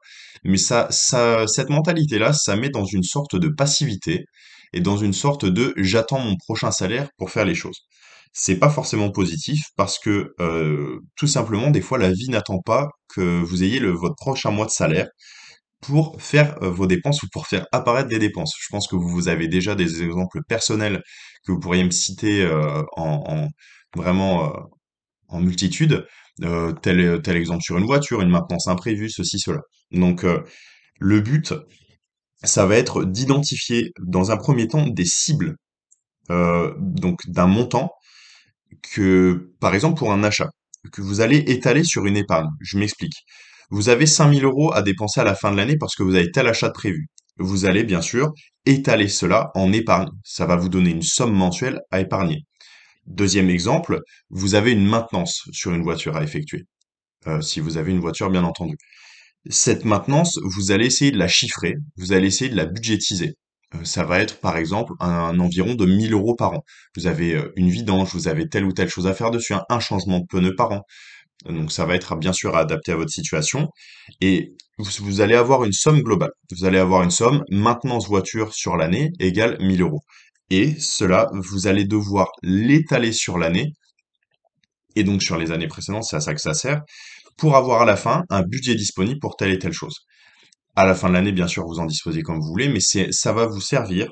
Mais 0.43 0.57
ça, 0.57 0.87
ça, 0.89 1.45
cette 1.45 1.69
mentalité-là, 1.69 2.33
ça 2.33 2.55
met 2.55 2.69
dans 2.69 2.85
une 2.85 3.03
sorte 3.03 3.35
de 3.35 3.49
passivité 3.49 4.25
et 4.73 4.81
dans 4.81 4.97
une 4.97 5.13
sorte 5.13 5.45
de 5.45 5.73
j'attends 5.77 6.19
mon 6.19 6.35
prochain 6.37 6.71
salaire 6.71 7.09
pour 7.17 7.29
faire 7.31 7.45
les 7.45 7.55
choses. 7.55 7.87
C'est 8.33 8.57
pas 8.57 8.69
forcément 8.69 9.11
positif 9.11 9.61
parce 9.75 9.99
que 9.99 10.33
euh, 10.39 10.99
tout 11.15 11.27
simplement 11.27 11.71
des 11.71 11.81
fois 11.81 11.97
la 11.97 12.11
vie 12.11 12.29
n'attend 12.29 12.59
pas 12.59 12.89
que 13.09 13.41
vous 13.41 13.63
ayez 13.63 13.79
votre 13.79 14.15
prochain 14.15 14.51
mois 14.51 14.65
de 14.65 14.71
salaire 14.71 15.07
pour 15.81 16.21
faire 16.21 16.61
euh, 16.63 16.69
vos 16.69 16.87
dépenses 16.87 17.23
ou 17.23 17.27
pour 17.31 17.47
faire 17.47 17.65
apparaître 17.71 18.09
des 18.09 18.19
dépenses. 18.19 18.53
Je 18.59 18.67
pense 18.69 18.87
que 18.87 18.95
vous 18.95 19.27
avez 19.27 19.47
déjà 19.47 19.75
des 19.75 20.03
exemples 20.03 20.41
personnels 20.47 21.01
que 21.45 21.51
vous 21.51 21.59
pourriez 21.59 21.83
me 21.83 21.91
citer 21.91 22.43
euh, 22.43 22.83
en, 22.97 23.47
vraiment 23.95 24.53
en 25.29 25.39
multitude. 25.41 26.05
tel, 26.81 27.21
tel 27.23 27.35
exemple 27.37 27.63
sur 27.63 27.77
une 27.77 27.85
voiture, 27.85 28.21
une 28.21 28.29
maintenance 28.29 28.67
imprévue, 28.67 29.09
ceci, 29.09 29.39
cela. 29.39 29.61
Donc 29.91 30.25
le 30.99 31.21
but, 31.21 31.53
ça 32.43 32.65
va 32.65 32.75
être 32.77 33.03
d'identifier 33.03 33.91
dans 33.99 34.31
un 34.31 34.37
premier 34.37 34.67
temps 34.67 34.87
des 34.87 35.05
cibles, 35.05 35.55
euh, 36.31 36.73
donc 36.79 37.19
d'un 37.29 37.47
montant 37.47 37.91
que, 38.93 39.51
par 39.59 39.75
exemple, 39.75 39.97
pour 39.97 40.11
un 40.11 40.23
achat, 40.23 40.49
que 40.91 41.01
vous 41.01 41.21
allez 41.21 41.37
étaler 41.37 41.83
sur 41.83 42.05
une 42.05 42.17
épargne. 42.17 42.49
Je 42.61 42.77
m'explique. 42.77 43.15
Vous 43.69 43.89
avez 43.89 44.05
5000 44.05 44.45
euros 44.45 44.73
à 44.73 44.81
dépenser 44.81 45.19
à 45.19 45.23
la 45.23 45.35
fin 45.35 45.51
de 45.51 45.57
l'année 45.57 45.77
parce 45.77 45.95
que 45.95 46.03
vous 46.03 46.15
avez 46.15 46.31
tel 46.31 46.47
achat 46.47 46.69
de 46.69 46.73
prévu. 46.73 47.07
Vous 47.37 47.65
allez 47.65 47.83
bien 47.83 48.01
sûr 48.01 48.33
étaler 48.65 49.07
cela 49.07 49.51
en 49.55 49.71
épargne. 49.71 50.09
Ça 50.23 50.45
va 50.45 50.55
vous 50.55 50.69
donner 50.69 50.89
une 50.91 51.01
somme 51.01 51.33
mensuelle 51.33 51.81
à 51.91 51.99
épargner. 51.99 52.45
Deuxième 53.05 53.49
exemple, 53.49 54.01
vous 54.29 54.55
avez 54.55 54.71
une 54.71 54.85
maintenance 54.85 55.47
sur 55.51 55.73
une 55.73 55.83
voiture 55.83 56.17
à 56.17 56.23
effectuer. 56.23 56.65
Euh, 57.27 57.41
si 57.41 57.59
vous 57.59 57.77
avez 57.77 57.91
une 57.91 57.99
voiture, 57.99 58.29
bien 58.29 58.43
entendu. 58.43 58.75
Cette 59.49 59.85
maintenance, 59.85 60.39
vous 60.43 60.71
allez 60.71 60.87
essayer 60.87 61.11
de 61.11 61.17
la 61.17 61.27
chiffrer, 61.27 61.75
vous 61.95 62.11
allez 62.11 62.27
essayer 62.27 62.49
de 62.49 62.55
la 62.55 62.65
budgétiser. 62.65 63.35
Euh, 63.75 63.83
ça 63.83 64.03
va 64.03 64.19
être 64.19 64.39
par 64.39 64.57
exemple 64.57 64.93
un, 64.99 65.39
environ 65.39 65.75
de 65.75 65.85
1000 65.85 66.13
euros 66.13 66.35
par 66.35 66.53
an. 66.53 66.63
Vous 66.95 67.07
avez 67.07 67.35
euh, 67.35 67.51
une 67.55 67.69
vidange, 67.69 68.13
vous 68.13 68.27
avez 68.27 68.47
telle 68.49 68.65
ou 68.65 68.73
telle 68.73 68.89
chose 68.89 69.07
à 69.07 69.13
faire 69.13 69.31
dessus, 69.31 69.53
un, 69.69 69.79
changement 69.79 70.19
de 70.19 70.25
pneu 70.25 70.55
par 70.55 70.71
an. 70.71 70.81
Donc 71.45 71.71
ça 71.71 71.85
va 71.85 71.95
être 71.95 72.15
bien 72.15 72.33
sûr 72.33 72.55
adapté 72.55 72.91
à 72.91 72.95
votre 72.95 73.11
situation. 73.11 73.69
Et 74.21 74.53
vous, 74.77 75.21
allez 75.21 75.35
avoir 75.35 75.63
une 75.63 75.73
somme 75.73 76.01
globale. 76.01 76.31
Vous 76.51 76.65
allez 76.65 76.79
avoir 76.79 77.03
une 77.03 77.11
somme 77.11 77.43
maintenance 77.49 78.07
voiture 78.07 78.53
sur 78.53 78.75
l'année 78.75 79.11
égale 79.19 79.57
1000 79.59 79.81
euros. 79.81 80.01
Et 80.49 80.79
cela, 80.79 81.29
vous 81.33 81.67
allez 81.67 81.85
devoir 81.85 82.29
l'étaler 82.43 83.11
sur 83.11 83.37
l'année 83.37 83.73
et 84.97 85.03
donc 85.03 85.21
sur 85.21 85.37
les 85.37 85.51
années 85.51 85.67
précédentes, 85.67 86.05
c'est 86.05 86.15
à 86.15 86.21
ça 86.21 86.33
que 86.33 86.41
ça 86.41 86.55
sert, 86.55 86.81
pour 87.37 87.55
avoir 87.55 87.83
à 87.83 87.85
la 87.85 87.95
fin 87.95 88.23
un 88.29 88.41
budget 88.41 88.73
disponible 88.73 89.19
pour 89.19 89.35
telle 89.35 89.51
et 89.51 89.59
telle 89.59 89.73
chose. 89.73 90.07
À 90.75 90.85
la 90.85 90.95
fin 90.95 91.07
de 91.09 91.13
l'année, 91.13 91.31
bien 91.31 91.47
sûr, 91.47 91.65
vous 91.67 91.79
en 91.79 91.85
disposez 91.85 92.23
comme 92.23 92.39
vous 92.39 92.47
voulez, 92.47 92.67
mais 92.67 92.79
ça 92.79 93.31
va 93.31 93.45
vous 93.45 93.61
servir 93.61 94.09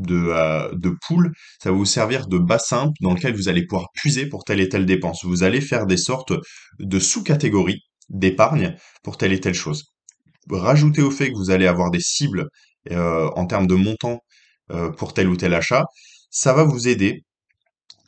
de, 0.00 0.30
euh, 0.32 0.94
pool, 1.06 1.32
ça 1.62 1.70
va 1.70 1.76
vous 1.76 1.84
servir 1.84 2.26
de 2.26 2.38
bassin 2.38 2.92
dans 3.00 3.14
lequel 3.14 3.34
vous 3.34 3.48
allez 3.48 3.66
pouvoir 3.66 3.88
puiser 3.94 4.26
pour 4.26 4.44
telle 4.44 4.60
et 4.60 4.68
telle 4.68 4.86
dépense. 4.86 5.24
Vous 5.24 5.42
allez 5.42 5.60
faire 5.60 5.86
des 5.86 5.96
sortes 5.96 6.32
de 6.78 6.98
sous-catégories 6.98 7.80
d'épargne 8.08 8.76
pour 9.02 9.16
telle 9.16 9.32
et 9.32 9.40
telle 9.40 9.54
chose. 9.54 9.84
Rajoutez 10.50 11.02
au 11.02 11.10
fait 11.10 11.30
que 11.30 11.36
vous 11.36 11.50
allez 11.50 11.66
avoir 11.66 11.90
des 11.90 12.00
cibles 12.00 12.48
euh, 12.90 13.28
en 13.36 13.46
termes 13.46 13.66
de 13.66 13.74
montant 13.74 14.20
euh, 14.70 14.90
pour 14.90 15.14
tel 15.14 15.28
ou 15.28 15.36
tel 15.36 15.54
achat, 15.54 15.84
ça 16.30 16.52
va 16.52 16.64
vous 16.64 16.88
aider 16.88 17.24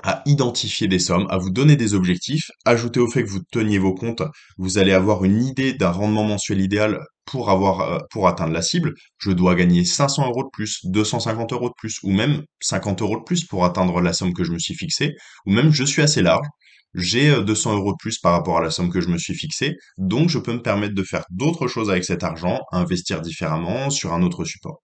à 0.02 0.22
identifier 0.26 0.88
des 0.88 0.98
sommes, 0.98 1.26
à 1.30 1.38
vous 1.38 1.50
donner 1.50 1.76
des 1.76 1.94
objectifs. 1.94 2.50
Ajouté 2.64 3.00
au 3.00 3.08
fait 3.08 3.22
que 3.24 3.30
vous 3.30 3.42
teniez 3.52 3.78
vos 3.78 3.94
comptes, 3.94 4.22
vous 4.58 4.78
allez 4.78 4.92
avoir 4.92 5.24
une 5.24 5.42
idée 5.44 5.74
d'un 5.74 5.90
rendement 5.90 6.24
mensuel 6.24 6.60
idéal 6.60 7.00
pour 7.24 7.50
avoir 7.50 7.80
euh, 7.80 7.98
pour 8.10 8.28
atteindre 8.28 8.52
la 8.52 8.62
cible. 8.62 8.94
Je 9.19 9.30
dois 9.30 9.54
gagner 9.54 9.84
500 9.84 10.26
euros 10.28 10.44
de 10.44 10.50
plus, 10.52 10.80
250 10.84 11.52
euros 11.52 11.69
de 11.69 11.74
plus, 11.76 11.98
ou 12.02 12.10
même 12.12 12.42
50 12.60 13.02
euros 13.02 13.19
de 13.19 13.24
plus 13.24 13.44
pour 13.44 13.64
atteindre 13.64 14.00
la 14.00 14.12
somme 14.12 14.34
que 14.34 14.44
je 14.44 14.52
me 14.52 14.58
suis 14.58 14.75
fixée, 14.75 15.14
ou 15.47 15.52
même 15.52 15.73
je 15.73 15.85
suis 15.85 16.02
assez 16.02 16.23
large. 16.23 16.47
J'ai 16.94 17.42
200 17.42 17.73
euh, 17.73 17.76
euros 17.76 17.92
de 17.92 17.97
plus 17.99 18.18
par 18.18 18.32
rapport 18.32 18.58
à 18.58 18.62
la 18.62 18.70
somme 18.70 18.90
que 18.90 19.00
je 19.00 19.08
me 19.08 19.18
suis 19.18 19.35
fixée, 19.35 19.76
donc 19.99 20.28
je 20.28 20.38
peux 20.38 20.52
me 20.52 20.62
permettre 20.62 20.94
de 20.94 21.02
faire 21.02 21.25
d'autres 21.30 21.66
choses 21.66 21.90
avec 21.90 22.04
cet 22.04 22.23
argent, 22.23 22.61
investir 22.73 23.23
différemment 23.23 23.88
sur 23.90 24.12
un 24.12 24.23
autre 24.23 24.44
support. 24.44 24.82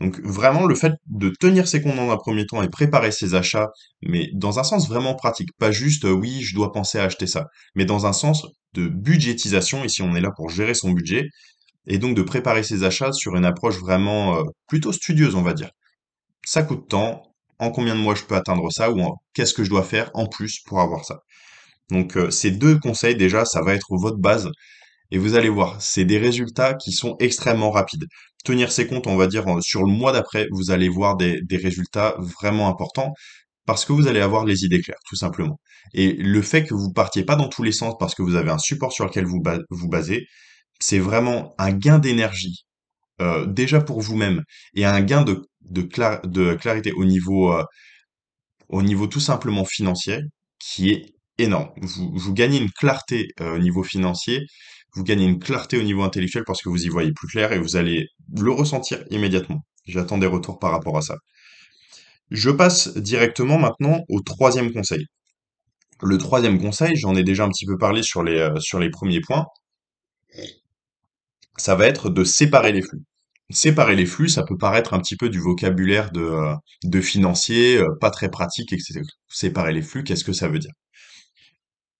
Donc 0.00 0.20
vraiment, 0.22 0.66
le 0.66 0.74
fait 0.74 0.92
de 1.06 1.30
tenir 1.40 1.66
ses 1.66 1.82
comptes 1.82 1.96
dans 1.96 2.10
un 2.10 2.16
premier 2.16 2.46
temps 2.46 2.62
et 2.62 2.68
préparer 2.68 3.10
ses 3.10 3.34
achats, 3.34 3.68
mais 4.02 4.30
dans 4.34 4.58
un 4.58 4.62
sens 4.62 4.88
vraiment 4.88 5.14
pratique, 5.14 5.50
pas 5.58 5.72
juste 5.72 6.04
euh, 6.04 6.12
oui, 6.12 6.42
je 6.42 6.54
dois 6.54 6.72
penser 6.72 6.98
à 6.98 7.04
acheter 7.04 7.26
ça, 7.26 7.46
mais 7.74 7.84
dans 7.84 8.06
un 8.06 8.12
sens 8.12 8.46
de 8.74 8.86
budgétisation, 8.86 9.84
ici 9.84 10.02
on 10.02 10.14
est 10.14 10.20
là 10.20 10.30
pour 10.36 10.50
gérer 10.50 10.74
son 10.74 10.92
budget, 10.92 11.28
et 11.88 11.98
donc 11.98 12.16
de 12.16 12.22
préparer 12.22 12.62
ses 12.62 12.84
achats 12.84 13.12
sur 13.12 13.36
une 13.36 13.44
approche 13.44 13.78
vraiment 13.78 14.38
euh, 14.38 14.42
plutôt 14.68 14.92
studieuse, 14.92 15.34
on 15.34 15.42
va 15.42 15.54
dire. 15.54 15.70
Ça 16.44 16.62
coûte 16.62 16.88
tant, 16.88 17.22
en 17.58 17.70
combien 17.70 17.94
de 17.94 18.00
mois 18.00 18.14
je 18.14 18.24
peux 18.24 18.36
atteindre 18.36 18.70
ça, 18.70 18.90
ou 18.92 19.16
qu'est-ce 19.34 19.54
que 19.54 19.64
je 19.64 19.70
dois 19.70 19.82
faire 19.82 20.10
en 20.14 20.26
plus 20.26 20.60
pour 20.66 20.80
avoir 20.80 21.04
ça? 21.04 21.20
Donc 21.90 22.16
euh, 22.16 22.30
ces 22.30 22.50
deux 22.50 22.78
conseils 22.78 23.16
déjà, 23.16 23.44
ça 23.44 23.62
va 23.62 23.74
être 23.74 23.88
votre 23.90 24.18
base 24.18 24.50
et 25.10 25.18
vous 25.18 25.36
allez 25.36 25.48
voir, 25.48 25.80
c'est 25.80 26.04
des 26.04 26.18
résultats 26.18 26.74
qui 26.74 26.92
sont 26.92 27.16
extrêmement 27.18 27.70
rapides. 27.70 28.04
Tenir 28.44 28.70
ces 28.70 28.86
comptes, 28.86 29.06
on 29.06 29.16
va 29.16 29.26
dire, 29.26 29.44
sur 29.62 29.82
le 29.82 29.90
mois 29.90 30.12
d'après, 30.12 30.48
vous 30.52 30.70
allez 30.70 30.88
voir 30.88 31.16
des, 31.16 31.40
résultats 31.50 32.14
vraiment 32.18 32.68
importants 32.68 33.14
parce 33.66 33.84
que 33.84 33.92
vous 33.92 34.06
allez 34.06 34.20
avoir 34.20 34.44
les 34.44 34.64
idées 34.64 34.80
claires, 34.80 34.98
tout 35.08 35.16
simplement. 35.16 35.60
Et 35.94 36.12
le 36.12 36.42
fait 36.42 36.64
que 36.64 36.74
vous 36.74 36.92
partiez 36.92 37.24
pas 37.24 37.36
dans 37.36 37.48
tous 37.48 37.62
les 37.62 37.72
sens 37.72 37.94
parce 37.98 38.14
que 38.14 38.22
vous 38.22 38.34
avez 38.34 38.50
un 38.50 38.58
support 38.58 38.92
sur 38.92 39.06
lequel 39.06 39.24
vous 39.26 39.42
vous 39.70 39.88
basez, 39.88 40.26
c'est 40.80 40.98
vraiment 40.98 41.54
un 41.58 41.72
gain 41.72 41.98
d'énergie, 41.98 42.64
euh, 43.20 43.46
déjà 43.46 43.80
pour 43.80 44.00
vous-même, 44.00 44.42
et 44.74 44.84
un 44.84 45.00
gain 45.00 45.22
de, 45.22 45.42
de, 45.62 45.82
clarité 46.54 46.92
au 46.92 47.04
niveau, 47.04 47.52
euh, 47.52 47.64
au 48.68 48.82
niveau 48.82 49.06
tout 49.06 49.20
simplement 49.20 49.64
financier, 49.64 50.20
qui 50.58 50.90
est 50.90 51.06
énorme. 51.38 51.70
Vous, 51.82 52.32
gagnez 52.32 52.58
une 52.58 52.70
clarté 52.70 53.28
euh, 53.40 53.56
au 53.56 53.58
niveau 53.58 53.82
financier 53.82 54.46
vous 54.94 55.04
gagnez 55.04 55.26
une 55.26 55.38
clarté 55.38 55.78
au 55.78 55.82
niveau 55.82 56.02
intellectuel 56.02 56.44
parce 56.46 56.62
que 56.62 56.68
vous 56.68 56.84
y 56.84 56.88
voyez 56.88 57.12
plus 57.12 57.28
clair 57.28 57.52
et 57.52 57.58
vous 57.58 57.76
allez 57.76 58.06
le 58.36 58.50
ressentir 58.50 59.04
immédiatement. 59.10 59.64
J'attends 59.86 60.18
des 60.18 60.26
retours 60.26 60.58
par 60.58 60.72
rapport 60.72 60.96
à 60.96 61.02
ça. 61.02 61.16
Je 62.30 62.50
passe 62.50 62.96
directement 62.96 63.58
maintenant 63.58 64.00
au 64.08 64.20
troisième 64.20 64.72
conseil. 64.72 65.06
Le 66.02 66.18
troisième 66.18 66.60
conseil, 66.60 66.96
j'en 66.96 67.14
ai 67.14 67.22
déjà 67.22 67.44
un 67.44 67.48
petit 67.48 67.66
peu 67.66 67.76
parlé 67.76 68.02
sur 68.02 68.22
les, 68.22 68.50
sur 68.60 68.78
les 68.78 68.90
premiers 68.90 69.20
points, 69.20 69.46
ça 71.58 71.74
va 71.74 71.86
être 71.86 72.10
de 72.10 72.24
séparer 72.24 72.72
les 72.72 72.82
flux. 72.82 73.02
Séparer 73.50 73.96
les 73.96 74.06
flux, 74.06 74.28
ça 74.28 74.42
peut 74.44 74.58
paraître 74.58 74.94
un 74.94 75.00
petit 75.00 75.16
peu 75.16 75.30
du 75.30 75.38
vocabulaire 75.40 76.10
de, 76.12 76.20
euh, 76.20 77.02
financier, 77.02 77.78
euh, 77.78 77.86
pas 78.00 78.10
très 78.10 78.30
pratique, 78.30 78.72
etc. 78.72 79.00
Séparer 79.28 79.72
les 79.72 79.82
flux, 79.82 80.04
qu'est-ce 80.04 80.24
que 80.24 80.32
ça 80.34 80.48
veut 80.48 80.58
dire? 80.58 80.72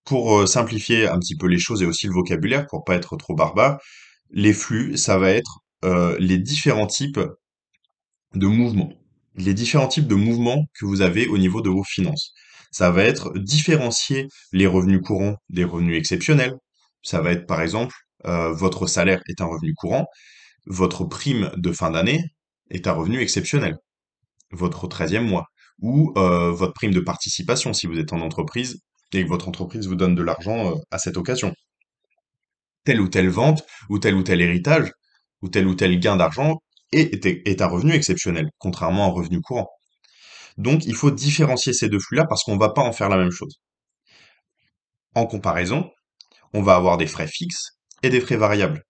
Pour 0.05 0.39
euh, 0.41 0.47
simplifier 0.47 1.07
un 1.09 1.19
petit 1.19 1.37
peu 1.37 1.47
les 1.47 1.59
choses 1.59 1.83
et 1.83 1.87
aussi 1.87 2.07
le 2.07 2.13
vocabulaire, 2.13 2.67
pour 2.67 2.85
pas 2.85 2.95
être 2.95 3.17
trop 3.17 3.35
barbare, 3.35 3.79
les 4.31 4.53
flux, 4.53 4.97
ça 4.97 5.19
va 5.19 5.31
être 5.31 5.61
les 6.19 6.39
différents 6.39 6.89
types 6.89 7.21
de 8.35 8.47
mouvements. 8.47 8.93
Les 9.37 9.55
différents 9.55 9.87
types 9.89 10.09
de 10.09 10.17
mouvements 10.17 10.65
que 10.75 10.85
vous 10.87 11.03
avez 11.03 11.29
au 11.29 11.39
niveau 11.39 11.61
de 11.61 11.71
vos 11.71 11.85
finances. 11.85 12.33
Ça 12.73 12.91
va 12.91 13.05
être 13.05 13.33
différencier 13.39 14.27
les 14.53 14.67
revenus 14.67 15.01
courants 15.01 15.37
des 15.51 15.65
revenus 15.65 15.97
exceptionnels. 15.97 16.55
Ça 17.03 17.21
va 17.21 17.33
être 17.33 17.47
par 17.47 17.63
exemple, 17.63 17.95
euh, 18.27 18.53
votre 18.53 18.87
salaire 18.87 19.23
est 19.29 19.41
un 19.41 19.47
revenu 19.47 19.75
courant, 19.75 20.07
votre 20.67 21.05
prime 21.05 21.51
de 21.57 21.73
fin 21.73 21.91
d'année 21.91 22.23
est 22.71 22.87
un 22.87 22.93
revenu 22.93 23.21
exceptionnel, 23.21 23.77
votre 24.51 24.87
treizième 24.89 25.27
mois, 25.27 25.47
ou 25.81 26.13
euh, 26.17 26.51
votre 26.51 26.75
prime 26.75 26.93
de 26.93 27.01
participation 27.01 27.73
si 27.73 27.87
vous 27.87 27.99
êtes 27.99 28.13
en 28.13 28.21
entreprise 28.21 28.81
et 29.13 29.25
que 29.25 29.29
votre 29.29 29.49
entreprise 29.49 29.87
vous 29.87 29.95
donne 29.95 30.15
de 30.15 30.23
l'argent 30.23 30.73
euh, 30.73 30.75
à 30.91 30.99
cette 30.99 31.17
occasion. 31.17 31.55
Telle 32.85 33.01
ou 33.01 33.09
telle 33.09 33.29
vente, 33.29 33.65
ou 33.89 33.99
tel 33.99 34.15
ou 34.15 34.23
tel 34.23 34.41
héritage, 34.41 34.91
ou 35.43 35.49
tel 35.49 35.67
ou 35.67 35.75
tel 35.75 35.99
gain 36.01 36.17
d'argent 36.17 36.57
est 36.91 37.61
un 37.61 37.67
revenu 37.67 37.93
exceptionnel, 37.93 38.49
contrairement 38.59 39.05
à 39.05 39.09
un 39.09 39.13
revenu 39.13 39.41
courant. 39.43 39.69
Donc 40.59 40.85
il 40.87 40.95
faut 40.95 41.13
différencier 41.13 41.73
ces 41.73 41.89
deux 41.89 42.01
flux-là 42.01 42.27
parce 42.27 42.43
qu'on 42.43 42.55
ne 42.55 42.61
va 42.61 42.71
pas 42.71 42.83
en 42.83 42.93
faire 42.93 43.09
la 43.09 43.17
même 43.17 43.31
chose. 43.31 43.61
En 45.15 45.27
comparaison, 45.27 45.91
on 46.53 46.63
va 46.63 46.75
avoir 46.75 46.97
des 46.97 47.07
frais 47.07 47.29
fixes 47.29 47.78
et 48.03 48.11
des 48.11 48.21
frais 48.21 48.37
variables. 48.37 48.83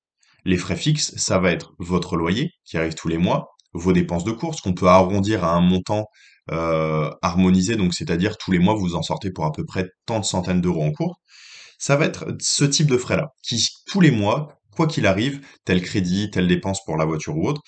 Les 0.45 0.57
frais 0.57 0.77
fixes, 0.77 1.15
ça 1.17 1.39
va 1.39 1.51
être 1.51 1.75
votre 1.79 2.17
loyer 2.17 2.51
qui 2.65 2.77
arrive 2.79 2.95
tous 2.95 3.09
les 3.09 3.19
mois, 3.19 3.49
vos 3.73 3.93
dépenses 3.93 4.25
de 4.25 4.33
course 4.33 4.61
qu'on 4.61 4.75
peut 4.75 4.87
arrondir 4.87 5.45
à 5.45 5.55
un 5.55 5.61
montant 5.61 6.07
euh, 6.51 7.11
harmonisé, 7.21 7.77
donc 7.77 7.95
c'est-à-dire 7.95 8.39
tous 8.39 8.51
les 8.51 8.59
mois 8.59 8.75
vous 8.75 8.95
en 8.95 9.03
sortez 9.03 9.31
pour 9.31 9.45
à 9.45 9.53
peu 9.53 9.65
près 9.65 9.91
tant 10.07 10.21
de 10.21 10.25
centaines 10.25 10.61
d'euros 10.61 10.85
en 10.85 10.93
cours. 10.93 11.21
Ça 11.79 11.97
va 11.97 12.07
être 12.07 12.27
ce 12.41 12.65
type 12.65 12.89
de 12.89 12.97
frais-là, 12.97 13.29
qui 13.43 13.69
tous 13.87 14.01
les 14.01 14.11
mois, 14.11 14.61
quoi 14.75 14.87
qu'il 14.87 15.07
arrive, 15.07 15.41
tel 15.65 15.83
crédit, 15.83 16.31
telle 16.31 16.49
dépense 16.49 16.85
pour 16.85 16.97
la 16.97 17.05
voiture 17.05 17.37
ou 17.37 17.47
autre, 17.47 17.63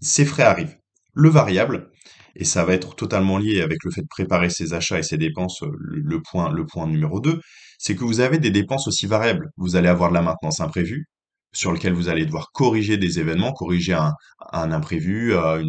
ces 0.00 0.24
frais 0.24 0.42
arrivent. 0.42 0.76
Le 1.14 1.28
variable, 1.28 1.90
et 2.34 2.44
ça 2.44 2.64
va 2.64 2.72
être 2.74 2.94
totalement 2.96 3.38
lié 3.38 3.60
avec 3.60 3.84
le 3.84 3.90
fait 3.90 4.02
de 4.02 4.08
préparer 4.08 4.50
ses 4.50 4.72
achats 4.72 4.98
et 4.98 5.02
ses 5.02 5.18
dépenses, 5.18 5.62
euh, 5.62 5.70
le, 5.78 6.22
point, 6.22 6.50
le 6.50 6.64
point 6.66 6.86
numéro 6.86 7.20
2, 7.20 7.40
c'est 7.82 7.96
que 7.96 8.04
vous 8.04 8.20
avez 8.20 8.38
des 8.38 8.52
dépenses 8.52 8.86
aussi 8.86 9.06
variables. 9.06 9.50
Vous 9.56 9.74
allez 9.74 9.88
avoir 9.88 10.10
de 10.10 10.14
la 10.14 10.22
maintenance 10.22 10.60
imprévue, 10.60 11.06
sur 11.52 11.72
lequel 11.72 11.92
vous 11.94 12.08
allez 12.08 12.24
devoir 12.24 12.52
corriger 12.52 12.96
des 12.96 13.18
événements, 13.18 13.52
corriger 13.52 13.94
un, 13.94 14.14
imprévu, 14.72 15.34
euh, 15.34 15.64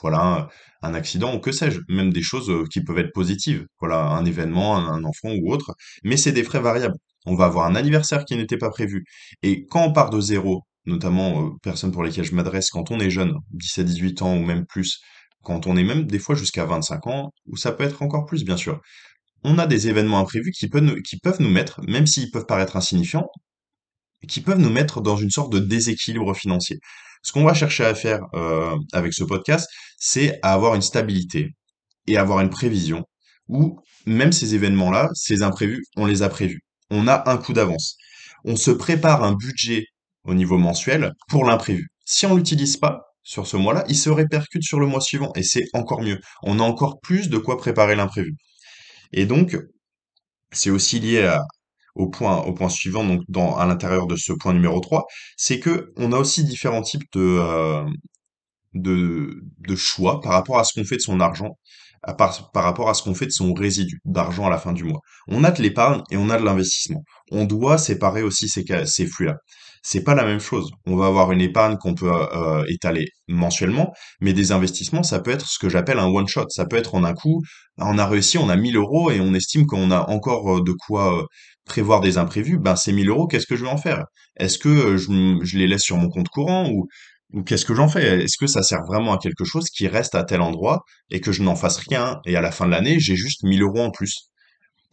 voilà, 0.00 0.48
un 0.82 0.94
accident 0.94 1.34
ou 1.34 1.40
que 1.40 1.50
sais-je, 1.50 1.80
même 1.88 2.12
des 2.12 2.22
choses 2.22 2.48
euh, 2.50 2.64
qui 2.72 2.84
peuvent 2.84 3.00
être 3.00 3.12
positives, 3.12 3.66
voilà, 3.80 4.00
un 4.00 4.24
événement, 4.24 4.76
un, 4.76 5.02
enfant 5.02 5.30
ou 5.30 5.52
autre, 5.52 5.74
mais 6.04 6.16
c'est 6.16 6.30
des 6.30 6.44
frais 6.44 6.60
variables. 6.60 6.94
On 7.26 7.34
va 7.34 7.46
avoir 7.46 7.66
un 7.66 7.74
anniversaire 7.74 8.24
qui 8.24 8.36
n'était 8.36 8.56
pas 8.56 8.70
prévu. 8.70 9.04
Et 9.42 9.66
quand 9.66 9.84
on 9.84 9.92
part 9.92 10.10
de 10.10 10.20
zéro, 10.20 10.62
notamment 10.86 11.46
euh, 11.46 11.50
personnes 11.64 11.90
pour 11.90 12.04
lesquelles 12.04 12.24
je 12.24 12.34
m'adresse 12.36 12.70
quand 12.70 12.92
on 12.92 13.00
est 13.00 13.10
jeune, 13.10 13.34
17, 13.54 13.86
18 13.86 14.22
ans 14.22 14.36
ou 14.36 14.44
même 14.44 14.66
plus, 14.66 15.00
quand 15.42 15.66
on 15.66 15.76
est 15.76 15.84
même 15.84 16.04
des 16.04 16.20
fois 16.20 16.36
jusqu'à 16.36 16.64
25 16.64 17.08
ans, 17.08 17.32
ou 17.46 17.56
ça 17.56 17.72
peut 17.72 17.84
être 17.84 18.02
encore 18.02 18.24
plus 18.26 18.44
bien 18.44 18.56
sûr. 18.56 18.80
On 19.44 19.58
a 19.58 19.66
des 19.66 19.88
événements 19.88 20.18
imprévus 20.18 20.52
qui 20.52 20.68
peuvent 20.68 20.82
nous, 21.40 21.50
mettre, 21.50 21.80
même 21.88 22.06
s'ils 22.06 22.30
peuvent 22.30 22.46
paraître 22.46 22.76
insignifiants, 22.76 23.28
qui 24.28 24.40
peuvent 24.40 24.58
nous 24.58 24.70
mettre 24.70 25.00
dans 25.00 25.16
une 25.16 25.30
sorte 25.30 25.52
de 25.52 25.58
déséquilibre 25.58 26.34
financier. 26.34 26.78
Ce 27.22 27.32
qu'on 27.32 27.44
va 27.44 27.54
chercher 27.54 27.84
à 27.84 27.94
faire 27.94 28.20
euh, 28.34 28.76
avec 28.92 29.14
ce 29.14 29.24
podcast, 29.24 29.68
c'est 29.98 30.38
à 30.42 30.52
avoir 30.52 30.74
une 30.74 30.82
stabilité 30.82 31.54
et 32.06 32.16
avoir 32.16 32.40
une 32.40 32.50
prévision 32.50 33.04
où 33.48 33.80
même 34.06 34.32
ces 34.32 34.54
événements-là, 34.54 35.10
ces 35.14 35.42
imprévus, 35.42 35.84
on 35.96 36.06
les 36.06 36.22
a 36.22 36.28
prévus. 36.28 36.60
On 36.90 37.08
a 37.08 37.28
un 37.30 37.36
coup 37.36 37.52
d'avance. 37.52 37.96
On 38.44 38.56
se 38.56 38.70
prépare 38.70 39.22
un 39.24 39.34
budget 39.34 39.84
au 40.24 40.34
niveau 40.34 40.58
mensuel 40.58 41.12
pour 41.28 41.44
l'imprévu. 41.44 41.88
Si 42.04 42.26
on 42.26 42.36
l'utilise 42.36 42.76
pas 42.76 43.02
sur 43.22 43.46
ce 43.46 43.56
mois-là, 43.56 43.84
il 43.88 43.96
se 43.96 44.10
répercute 44.10 44.62
sur 44.62 44.80
le 44.80 44.86
mois 44.86 45.00
suivant 45.00 45.32
et 45.34 45.42
c'est 45.42 45.64
encore 45.74 46.02
mieux. 46.02 46.20
On 46.42 46.58
a 46.58 46.62
encore 46.62 47.00
plus 47.00 47.28
de 47.28 47.38
quoi 47.38 47.58
préparer 47.58 47.96
l'imprévu. 47.96 48.34
Et 49.12 49.26
donc, 49.26 49.56
c'est 50.52 50.70
aussi 50.70 51.00
lié 51.00 51.36
au 51.94 52.08
point, 52.08 52.68
suivant, 52.68 53.04
donc 53.04 53.22
dans, 53.28 53.56
à 53.56 53.66
l'intérieur 53.66 54.06
de 54.06 54.16
ce 54.16 54.32
point 54.32 54.52
numéro 54.52 54.80
3, 54.80 55.04
c'est 55.36 55.60
que 55.60 55.92
on 55.96 56.12
a 56.12 56.18
aussi 56.18 56.44
différents 56.44 56.82
types 56.82 57.04
de, 57.12 57.20
euh, 57.20 57.84
de, 58.74 59.76
choix 59.76 60.20
par 60.20 60.32
rapport 60.32 60.58
à 60.58 60.64
ce 60.64 60.74
qu'on 60.74 60.84
fait 60.84 60.96
de 60.96 61.02
son 61.02 61.20
argent, 61.20 61.58
par, 62.18 62.50
rapport 62.54 62.88
à 62.88 62.94
ce 62.94 63.02
qu'on 63.02 63.14
fait 63.14 63.26
de 63.26 63.32
son 63.32 63.52
résidu 63.52 64.00
d'argent 64.04 64.46
à 64.46 64.50
la 64.50 64.58
fin 64.58 64.72
du 64.72 64.84
mois. 64.84 65.00
On 65.28 65.44
a 65.44 65.50
de 65.50 65.62
l'épargne 65.62 66.02
et 66.10 66.16
on 66.16 66.30
a 66.30 66.38
de 66.38 66.44
l'investissement. 66.44 67.02
On 67.30 67.44
doit 67.44 67.78
séparer 67.78 68.22
aussi 68.22 68.48
ces, 68.48 68.64
ces 68.86 69.06
flux-là. 69.06 69.36
C'est 69.82 70.04
pas 70.04 70.14
la 70.14 70.24
même 70.24 70.40
chose. 70.40 70.70
On 70.86 70.96
va 70.96 71.06
avoir 71.06 71.32
une 71.32 71.40
épargne 71.40 71.76
qu'on 71.78 71.94
peut 71.94 72.10
euh, 72.12 72.64
étaler 72.68 73.08
mensuellement, 73.28 73.92
mais 74.20 74.32
des 74.34 74.52
investissements, 74.52 75.02
ça 75.02 75.20
peut 75.20 75.30
être 75.30 75.46
ce 75.48 75.58
que 75.58 75.68
j'appelle 75.70 75.98
un 75.98 76.06
one 76.06 76.28
shot. 76.28 76.46
Ça 76.50 76.66
peut 76.66 76.76
être 76.76 76.94
en 76.94 77.04
un 77.04 77.14
coup, 77.14 77.42
on 77.78 77.96
a 77.98 78.06
réussi, 78.06 78.36
on 78.38 78.48
a 78.50 78.56
1000 78.56 78.76
euros 78.76 79.10
et 79.10 79.20
on 79.20 79.32
estime 79.34 79.66
qu'on 79.66 79.90
a 79.90 80.08
encore 80.10 80.58
euh, 80.58 80.62
de 80.62 80.72
quoi 80.72 81.20
euh, 81.22 81.26
prévoir 81.64 82.00
des 82.00 82.18
imprévus. 82.18 82.58
Ben 82.58 82.76
ces 82.76 82.92
1000 82.92 83.08
euros, 83.08 83.26
qu'est-ce 83.26 83.46
que 83.46 83.56
je 83.56 83.64
vais 83.64 83.70
en 83.70 83.78
faire? 83.78 84.04
Est-ce 84.38 84.58
que 84.58 84.68
euh, 84.68 84.96
je 84.98 85.58
les 85.58 85.66
laisse 85.66 85.82
sur 85.82 85.96
mon 85.96 86.08
compte 86.08 86.28
courant 86.28 86.68
ou 86.70 86.86
ou 87.32 87.42
qu'est-ce 87.44 87.64
que 87.64 87.74
j'en 87.76 87.88
fais? 87.88 88.24
Est-ce 88.24 88.36
que 88.38 88.48
ça 88.48 88.62
sert 88.64 88.82
vraiment 88.86 89.12
à 89.14 89.18
quelque 89.18 89.44
chose 89.44 89.70
qui 89.70 89.86
reste 89.86 90.14
à 90.16 90.24
tel 90.24 90.40
endroit 90.40 90.82
et 91.10 91.20
que 91.20 91.30
je 91.32 91.42
n'en 91.44 91.54
fasse 91.54 91.78
rien 91.78 92.20
et 92.26 92.34
à 92.36 92.40
la 92.40 92.50
fin 92.50 92.66
de 92.66 92.72
l'année, 92.72 92.98
j'ai 92.98 93.14
juste 93.16 93.44
1000 93.44 93.62
euros 93.62 93.80
en 93.80 93.90
plus? 93.92 94.29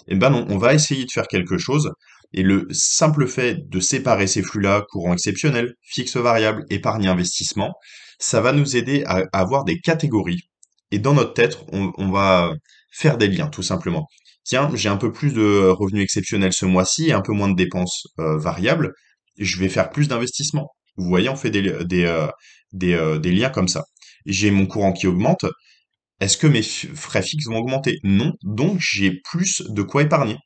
Eh 0.08 0.16
ben 0.16 0.30
non, 0.30 0.46
on 0.50 0.58
va 0.58 0.74
essayer 0.74 1.06
de 1.06 1.12
faire 1.12 1.28
quelque 1.28 1.58
chose 1.58 1.92
et 2.34 2.44
le 2.44 2.68
simple 2.72 3.28
fait 3.28 3.58
de 3.70 3.80
séparer 3.80 4.28
ces 4.28 4.44
flux-là, 4.44 4.84
courant 4.90 5.14
exceptionnel, 5.14 5.74
fixe 5.82 6.18
variable, 6.18 6.66
épargne 6.70 7.08
investissement, 7.08 7.74
ça 8.20 8.42
va 8.42 8.52
nous 8.52 8.76
aider 8.76 9.04
à, 9.06 9.24
avoir 9.32 9.64
des 9.64 9.80
catégories 9.80 10.50
et 10.92 11.00
dans 11.00 11.14
notre 11.14 11.34
tête, 11.34 11.58
on, 11.72 12.12
va 12.12 12.54
faire 12.92 13.18
des 13.18 13.28
liens 13.28 13.48
tout 13.48 13.64
simplement. 13.64 14.08
Tiens, 14.44 14.70
j'ai 14.74 14.90
un 14.90 14.98
peu 14.98 15.12
plus 15.12 15.34
de 15.34 15.68
revenus 15.68 16.04
exceptionnels 16.04 16.54
ce 16.54 16.66
mois-ci 16.66 17.10
et 17.10 17.14
un 17.14 17.22
peu 17.22 17.34
moins 17.34 17.50
de 17.50 17.56
dépenses 17.56 18.08
euh, 18.20 18.38
variables, 18.38 18.94
je 19.38 19.58
vais 19.60 19.68
faire 19.68 19.90
plus 19.90 20.08
d'investissements. 20.08 20.70
Vous 20.96 21.10
voyez, 21.10 21.30
on 21.30 21.36
fait 21.36 21.52
des, 21.52 21.68
euh, 21.68 22.28
euh, 22.84 23.20
des 23.20 23.32
liens 23.32 23.50
comme 23.50 23.68
ça. 23.68 23.84
J'ai 24.26 24.50
mon 24.52 24.66
courant 24.66 24.94
qui 24.94 25.08
augmente, 25.08 25.46
est-ce 26.20 26.38
que 26.38 26.48
mes 26.48 26.64
frais 26.64 27.22
fixes 27.22 27.48
vont 27.48 27.58
augmenter? 27.58 28.00
Non, 28.04 28.34
donc 28.44 28.80
j'ai 28.80 29.20
plus 29.24 29.62
de 29.70 29.82
quoi 29.84 30.04
épargner, 30.04 30.38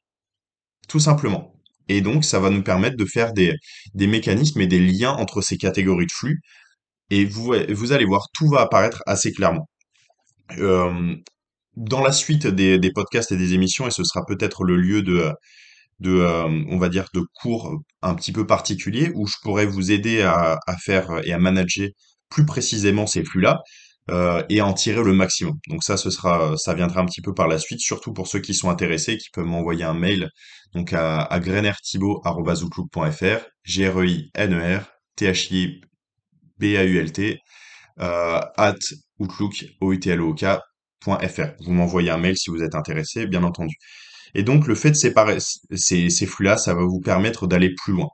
tout 0.88 1.00
simplement. 1.00 1.54
Et 1.88 2.02
donc 2.02 2.26
ça 2.26 2.40
va 2.40 2.50
nous 2.50 2.64
permettre 2.64 2.98
de 2.98 3.06
faire 3.06 3.34
des, 3.34 3.54
des 3.94 4.08
mécanismes 4.08 4.62
et 4.62 4.68
des 4.68 4.80
liens 4.80 5.12
entre 5.14 5.42
ces 5.42 5.58
catégories 5.58 6.08
de 6.08 6.12
flux. 6.12 6.42
Et 7.10 7.26
vous, 7.26 7.54
vous 7.70 7.92
allez 7.92 8.06
voir, 8.06 8.28
tout 8.34 8.48
va 8.50 8.62
apparaître 8.62 9.02
assez 9.06 9.32
clairement. 9.34 9.70
Euh, 10.60 11.16
dans 11.76 12.02
la 12.02 12.12
suite 12.12 12.48
des, 12.48 12.78
des 12.80 12.92
podcasts 12.92 13.32
et 13.32 13.38
des 13.38 13.54
émissions, 13.54 13.88
et 13.88 13.92
ce 13.92 14.04
sera 14.04 14.26
peut-être 14.26 14.64
le 14.64 14.76
lieu 14.78 15.02
de, 15.02 15.32
de 16.00 16.12
euh, 16.12 16.64
on 16.70 16.78
va 16.78 16.90
dire, 16.90 17.06
de 17.14 17.22
cours 17.34 17.80
un 18.02 18.16
petit 18.16 18.32
peu 18.32 18.46
particuliers 18.48 19.12
où 19.16 19.28
je 19.28 19.36
pourrais 19.42 19.66
vous 19.66 19.92
aider 19.92 20.22
à, 20.22 20.60
à 20.68 20.78
faire 20.78 21.22
et 21.26 21.34
à 21.34 21.40
manager 21.40 21.90
plus 22.30 22.46
précisément 22.46 23.08
ces 23.08 23.24
flux-là 23.24 23.60
euh, 24.10 24.44
et 24.50 24.62
en 24.62 24.74
tirer 24.74 25.04
le 25.04 25.14
maximum. 25.14 25.58
Donc 25.68 25.84
ça, 25.84 25.98
ce 25.98 26.10
sera, 26.10 26.58
ça 26.58 26.74
viendra 26.74 27.02
un 27.02 27.06
petit 27.06 27.22
peu 27.22 27.34
par 27.34 27.48
la 27.48 27.60
suite, 27.60 27.80
surtout 27.80 28.14
pour 28.14 28.28
ceux 28.28 28.40
qui 28.40 28.54
sont 28.54 28.70
intéressés, 28.70 29.18
qui 29.18 29.30
peuvent 29.32 29.46
m'envoyer 29.46 29.84
un 29.84 29.94
mail 29.94 30.30
donc 30.74 30.94
à, 30.94 31.24
à 31.24 31.40
grenerthibault@outlook.fr, 31.40 33.40
g 33.64 33.88
r 33.88 34.06
i 34.06 34.32
n 34.36 34.54
e 34.54 34.78
r 34.78 34.86
t 35.16 35.28
h 35.28 35.52
i 35.52 35.82
b 36.58 36.64
a 36.78 36.84
u 36.84 36.98
l 36.98 37.12
t 37.12 37.40
euh, 38.00 38.40
at 38.58 38.76
outlook 39.20 39.66
o 39.82 39.94
u 39.94 40.00
t 40.00 40.10
l 40.10 40.22
o 40.22 40.34
k. 40.34 40.46
Vous 41.06 41.74
m'envoyez 41.74 42.12
un 42.12 42.18
mail 42.18 42.38
si 42.38 42.50
vous 42.52 42.62
êtes 42.62 42.76
intéressé, 42.76 43.26
bien 43.28 43.44
entendu. 43.44 43.76
Et 44.36 44.44
donc 44.44 44.68
le 44.68 44.76
fait 44.76 44.92
de 44.92 44.96
séparer 44.96 45.38
ces, 45.40 46.10
ces 46.10 46.26
flux-là, 46.26 46.58
ça 46.58 46.74
va 46.74 46.84
vous 46.84 47.02
permettre 47.02 47.48
d'aller 47.48 47.74
plus 47.74 47.94
loin. 47.94 48.08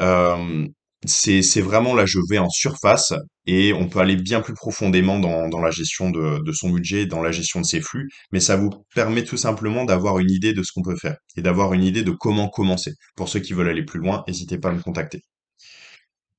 Euh, 0.00 0.66
c'est, 1.04 1.60
vraiment 1.60 1.94
là, 1.94 2.06
je 2.06 2.18
vais 2.30 2.38
en 2.38 2.48
surface 2.48 3.12
et 3.46 3.72
on 3.72 3.88
peut 3.88 3.98
aller 4.00 4.16
bien 4.16 4.40
plus 4.40 4.54
profondément 4.54 5.18
dans, 5.18 5.48
dans 5.48 5.60
la 5.60 5.70
gestion 5.70 6.10
de, 6.10 6.42
de 6.44 6.52
son 6.52 6.70
budget, 6.70 7.06
dans 7.06 7.22
la 7.22 7.32
gestion 7.32 7.60
de 7.60 7.66
ses 7.66 7.80
flux, 7.80 8.08
mais 8.32 8.40
ça 8.40 8.56
vous 8.56 8.70
permet 8.94 9.24
tout 9.24 9.36
simplement 9.36 9.84
d'avoir 9.84 10.18
une 10.20 10.30
idée 10.30 10.52
de 10.54 10.62
ce 10.62 10.72
qu'on 10.72 10.82
peut 10.82 10.96
faire 10.96 11.16
et 11.36 11.42
d'avoir 11.42 11.72
une 11.74 11.82
idée 11.84 12.02
de 12.04 12.12
comment 12.12 12.48
commencer. 12.48 12.92
Pour 13.16 13.28
ceux 13.28 13.40
qui 13.40 13.52
veulent 13.52 13.68
aller 13.68 13.84
plus 13.84 14.00
loin, 14.00 14.22
n'hésitez 14.28 14.58
pas 14.58 14.68
à 14.70 14.72
me 14.72 14.80
contacter. 14.82 15.22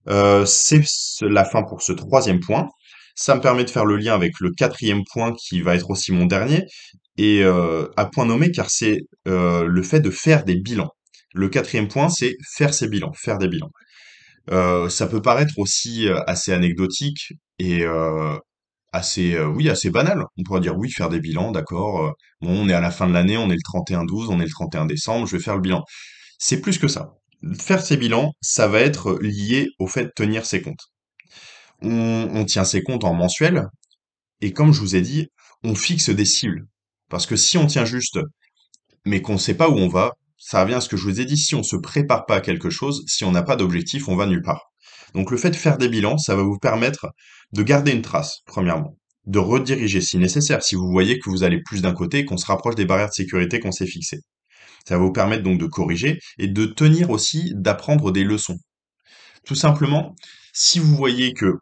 Euh, 0.10 0.46
c'est 0.46 0.82
ce- 0.86 1.26
la 1.26 1.46
fin 1.46 1.64
pour 1.64 1.82
ce 1.82 1.94
troisième 1.94 2.40
point. 2.40 2.68
Ça 3.16 3.36
me 3.36 3.42
permet 3.42 3.64
de 3.64 3.70
faire 3.70 3.86
le 3.86 3.96
lien 3.98 4.14
avec 4.16 4.34
le 4.40 4.52
quatrième 4.52 5.04
point 5.14 5.34
qui 5.34 5.62
va 5.62 5.76
être 5.76 5.90
aussi 5.90 6.12
mon 6.12 6.26
dernier. 6.26 6.64
et 7.18 7.44
euh, 7.44 7.88
à 7.98 8.08
point 8.08 8.26
nommé 8.26 8.52
car 8.52 8.70
c'est 8.72 8.98
euh, 9.28 9.66
le 9.66 9.84
fait 9.84 10.00
de 10.02 10.10
faire 10.12 10.46
des 10.46 10.56
bilans. 10.56 10.90
Le 11.34 11.48
quatrième 11.50 11.88
point, 11.88 12.10
c'est 12.10 12.36
faire 12.58 12.74
ses 12.74 12.88
bilans, 12.90 13.14
faire 13.14 13.38
des 13.40 13.48
bilans. 13.48 13.72
Euh, 14.52 14.90
ça 14.90 15.08
peut 15.08 15.22
paraître 15.22 15.54
aussi 15.58 16.08
euh, 16.08 16.20
assez 16.28 16.52
anecdotique 16.52 17.34
et 17.60 17.84
euh, 17.84 18.38
assez, 18.92 19.40
oui, 19.40 19.70
assez 19.70 19.90
banal. 19.90 20.24
On 20.38 20.44
pourrait 20.44 20.62
dire 20.62 20.78
oui, 20.78 20.92
faire 20.92 21.10
des 21.10 21.20
bilans, 21.20 21.52
d'accord. 21.52 22.14
on 22.42 22.70
est 22.70 22.74
à 22.74 22.82
la 22.82 22.92
fin 22.92 23.08
de 23.08 23.14
l'année, 23.14 23.38
on 23.38 23.50
est 23.50 23.56
le 23.56 23.80
31-12, 23.80 24.28
on 24.30 24.40
est 24.40 24.46
le 24.46 24.50
31 24.50 24.86
décembre, 24.86 25.28
je 25.28 25.38
vais 25.38 25.44
faire 25.44 25.56
le 25.56 25.62
bilan. 25.62 25.84
C'est 26.40 26.62
plus 26.62 26.78
que 26.78 26.88
ça. 26.88 27.16
Faire 27.60 27.82
ces 27.82 27.98
bilans, 27.98 28.34
ça 28.42 28.68
va 28.68 28.80
être 28.82 29.18
lié 29.22 29.70
au 29.80 29.88
fait 29.88 30.06
de 30.06 30.12
tenir 30.16 30.46
ses 30.46 30.62
comptes. 30.62 30.92
On, 31.82 32.30
on 32.34 32.46
tient 32.46 32.64
ses 32.66 32.84
comptes 32.84 33.04
en 33.04 33.14
mensuel 33.14 33.68
et 34.42 34.54
comme 34.54 34.74
je 34.74 34.80
vous 34.80 34.96
ai 34.96 35.02
dit, 35.02 35.28
on 35.64 35.76
fixe 35.76 36.10
des 36.10 36.26
cibles. 36.26 36.66
Parce 37.10 37.26
que 37.26 37.36
si 37.36 37.58
on 37.58 37.68
tient 37.68 37.86
juste 37.86 38.20
mais 39.06 39.22
qu'on 39.22 39.34
ne 39.34 39.38
sait 39.38 39.56
pas 39.56 39.70
où 39.70 39.74
on 39.78 39.88
va, 39.88 40.14
ça 40.46 40.62
revient 40.62 40.76
à 40.76 40.82
ce 40.82 40.90
que 40.90 40.98
je 40.98 41.04
vous 41.06 41.22
ai 41.22 41.26
dit, 41.26 41.38
si 41.38 41.56
on 41.56 41.64
se 41.64 41.78
prépare 41.78 42.26
pas 42.26 42.36
à 42.36 42.42
quelque 42.42 42.70
chose, 42.70 43.06
si 43.08 43.24
on 43.24 43.32
n'a 43.32 43.44
pas 43.44 43.56
d'objectif, 43.56 44.10
on 44.10 44.16
va 44.18 44.26
nulle 44.26 44.42
part. 44.42 44.74
Donc 45.14 45.32
le 45.32 45.38
fait 45.38 45.52
de 45.52 45.56
faire 45.56 45.78
des 45.78 45.88
bilans, 45.88 46.18
ça 46.18 46.36
va 46.36 46.44
vous 46.44 46.58
permettre 46.58 47.08
de 47.54 47.64
garder 47.64 47.94
une 47.94 48.02
trace, 48.02 48.40
premièrement, 48.46 48.98
de 49.26 49.40
rediriger 49.40 50.02
si 50.02 50.18
nécessaire, 50.18 50.62
si 50.62 50.76
vous 50.76 50.90
voyez 50.92 51.18
que 51.18 51.30
vous 51.30 51.44
allez 51.44 51.62
plus 51.62 51.82
d'un 51.82 51.94
côté, 51.94 52.26
qu'on 52.26 52.36
se 52.38 52.46
rapproche 52.46 52.76
des 52.76 52.84
barrières 52.86 53.08
de 53.08 53.14
sécurité 53.14 53.62
qu'on 53.62 53.72
s'est 53.72 53.88
fixées. 53.88 54.20
Ça 54.86 54.98
va 54.98 55.04
vous 55.04 55.14
permettre 55.14 55.44
donc 55.44 55.60
de 55.60 55.66
corriger 55.66 56.20
et 56.38 56.48
de 56.48 56.66
tenir 56.66 57.10
aussi, 57.10 57.54
d'apprendre 57.56 58.12
des 58.12 58.26
leçons. 58.26 58.58
Tout 59.46 59.56
simplement, 59.56 60.14
si 60.52 60.80
vous 60.80 60.96
voyez 60.96 61.34
que 61.34 61.54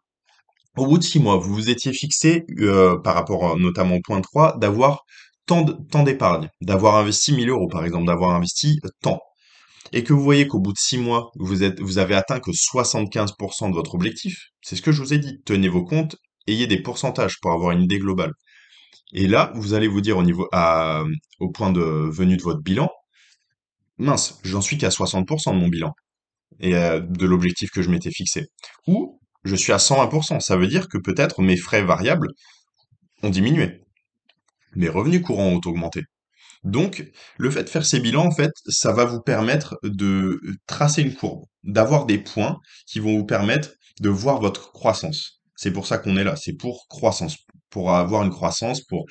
au 0.76 0.88
bout 0.88 0.98
de 0.98 1.04
six 1.04 1.20
mois, 1.20 1.38
vous 1.38 1.54
vous 1.54 1.70
étiez 1.70 1.94
fixé, 1.94 2.46
euh, 2.62 2.98
par 2.98 3.14
rapport 3.14 3.60
notamment 3.60 3.96
au 3.98 4.02
point 4.02 4.22
3, 4.22 4.58
d'avoir 4.58 5.04
tant 5.46 6.04
d'épargne, 6.04 6.50
d'avoir 6.62 6.96
investi 6.96 7.34
1000 7.34 7.50
euros 7.50 7.68
par 7.68 7.84
exemple, 7.84 8.06
d'avoir 8.06 8.32
investi 8.32 8.80
euh, 8.86 8.90
tant, 9.02 9.20
et 9.92 10.04
que 10.04 10.14
vous 10.14 10.24
voyez 10.24 10.48
qu'au 10.48 10.60
bout 10.60 10.74
de 10.74 10.78
six 10.78 10.98
mois, 10.98 11.32
vous 11.36 11.64
êtes, 11.64 11.80
vous 11.82 11.98
avez 11.98 12.16
atteint 12.16 12.40
que 12.40 12.52
75% 12.52 13.70
de 13.70 13.76
votre 13.76 13.96
objectif, 13.96 14.50
c'est 14.62 14.76
ce 14.76 14.82
que 14.82 14.92
je 14.92 15.02
vous 15.02 15.14
ai 15.14 15.18
dit, 15.18 15.42
tenez 15.46 15.68
vos 15.68 15.84
comptes, 15.84 16.16
ayez 16.48 16.68
des 16.68 16.82
pourcentages 16.82 17.40
pour 17.42 17.52
avoir 17.52 17.72
une 17.72 17.84
idée 17.84 18.00
globale. 18.00 18.34
Et 19.14 19.28
là, 19.28 19.52
vous 19.56 19.74
allez 19.74 19.88
vous 19.88 20.02
dire 20.02 20.18
au 20.18 20.24
niveau, 20.24 20.48
à, 20.54 21.04
au 21.40 21.50
point 21.50 21.72
de 21.72 21.82
venu 21.82 22.38
de 22.38 22.42
votre 22.42 22.62
bilan, 22.62 22.90
mince, 23.98 24.40
j'en 24.44 24.62
suis 24.62 24.78
qu'à 24.78 24.90
60% 24.90 25.54
de 25.54 25.60
mon 25.60 25.68
bilan 25.68 25.94
et 26.60 26.76
euh, 26.76 27.00
de 27.02 27.26
l'objectif 27.26 27.70
que 27.72 27.82
je 27.82 27.90
m'étais 27.90 28.12
fixé. 28.12 28.46
Ou 28.88 29.20
je 29.44 29.56
suis 29.56 29.74
à 29.74 29.78
120%, 29.78 30.40
ça 30.40 30.56
veut 30.56 30.68
dire 30.68 30.88
que 30.88 30.98
peut-être 30.98 31.42
mes 31.42 31.58
frais 31.58 31.84
variables 31.84 32.30
ont 33.24 33.30
diminué, 33.30 33.82
mes 34.76 34.90
revenus 34.90 35.22
courants 35.22 35.48
ont 35.48 35.62
augmenté. 35.66 36.04
Donc, 36.64 37.12
le 37.38 37.50
fait 37.50 37.64
de 37.64 37.70
faire 37.70 37.86
ces 37.86 38.00
bilans, 38.00 38.28
en 38.28 38.32
fait, 38.32 38.52
ça 38.68 38.92
va 38.94 39.06
vous 39.06 39.22
permettre 39.22 39.80
de 39.84 40.40
tracer 40.68 41.02
une 41.02 41.16
courbe, 41.16 41.44
d'avoir 41.64 42.06
des 42.06 42.20
points 42.20 42.60
qui 42.86 43.00
vont 43.00 43.18
vous 43.18 43.26
permettre 43.26 43.72
de 44.00 44.10
voir 44.10 44.40
votre 44.40 44.72
croissance. 44.72 45.42
C'est 45.56 45.72
pour 45.72 45.88
ça 45.88 45.98
qu'on 45.98 46.18
est 46.18 46.24
là, 46.24 46.36
c'est 46.36 46.54
pour 46.54 46.86
croissance, 46.88 47.38
pour 47.70 47.94
avoir 47.94 48.24
une 48.24 48.30
croissance, 48.30 48.82
pour 48.82 49.06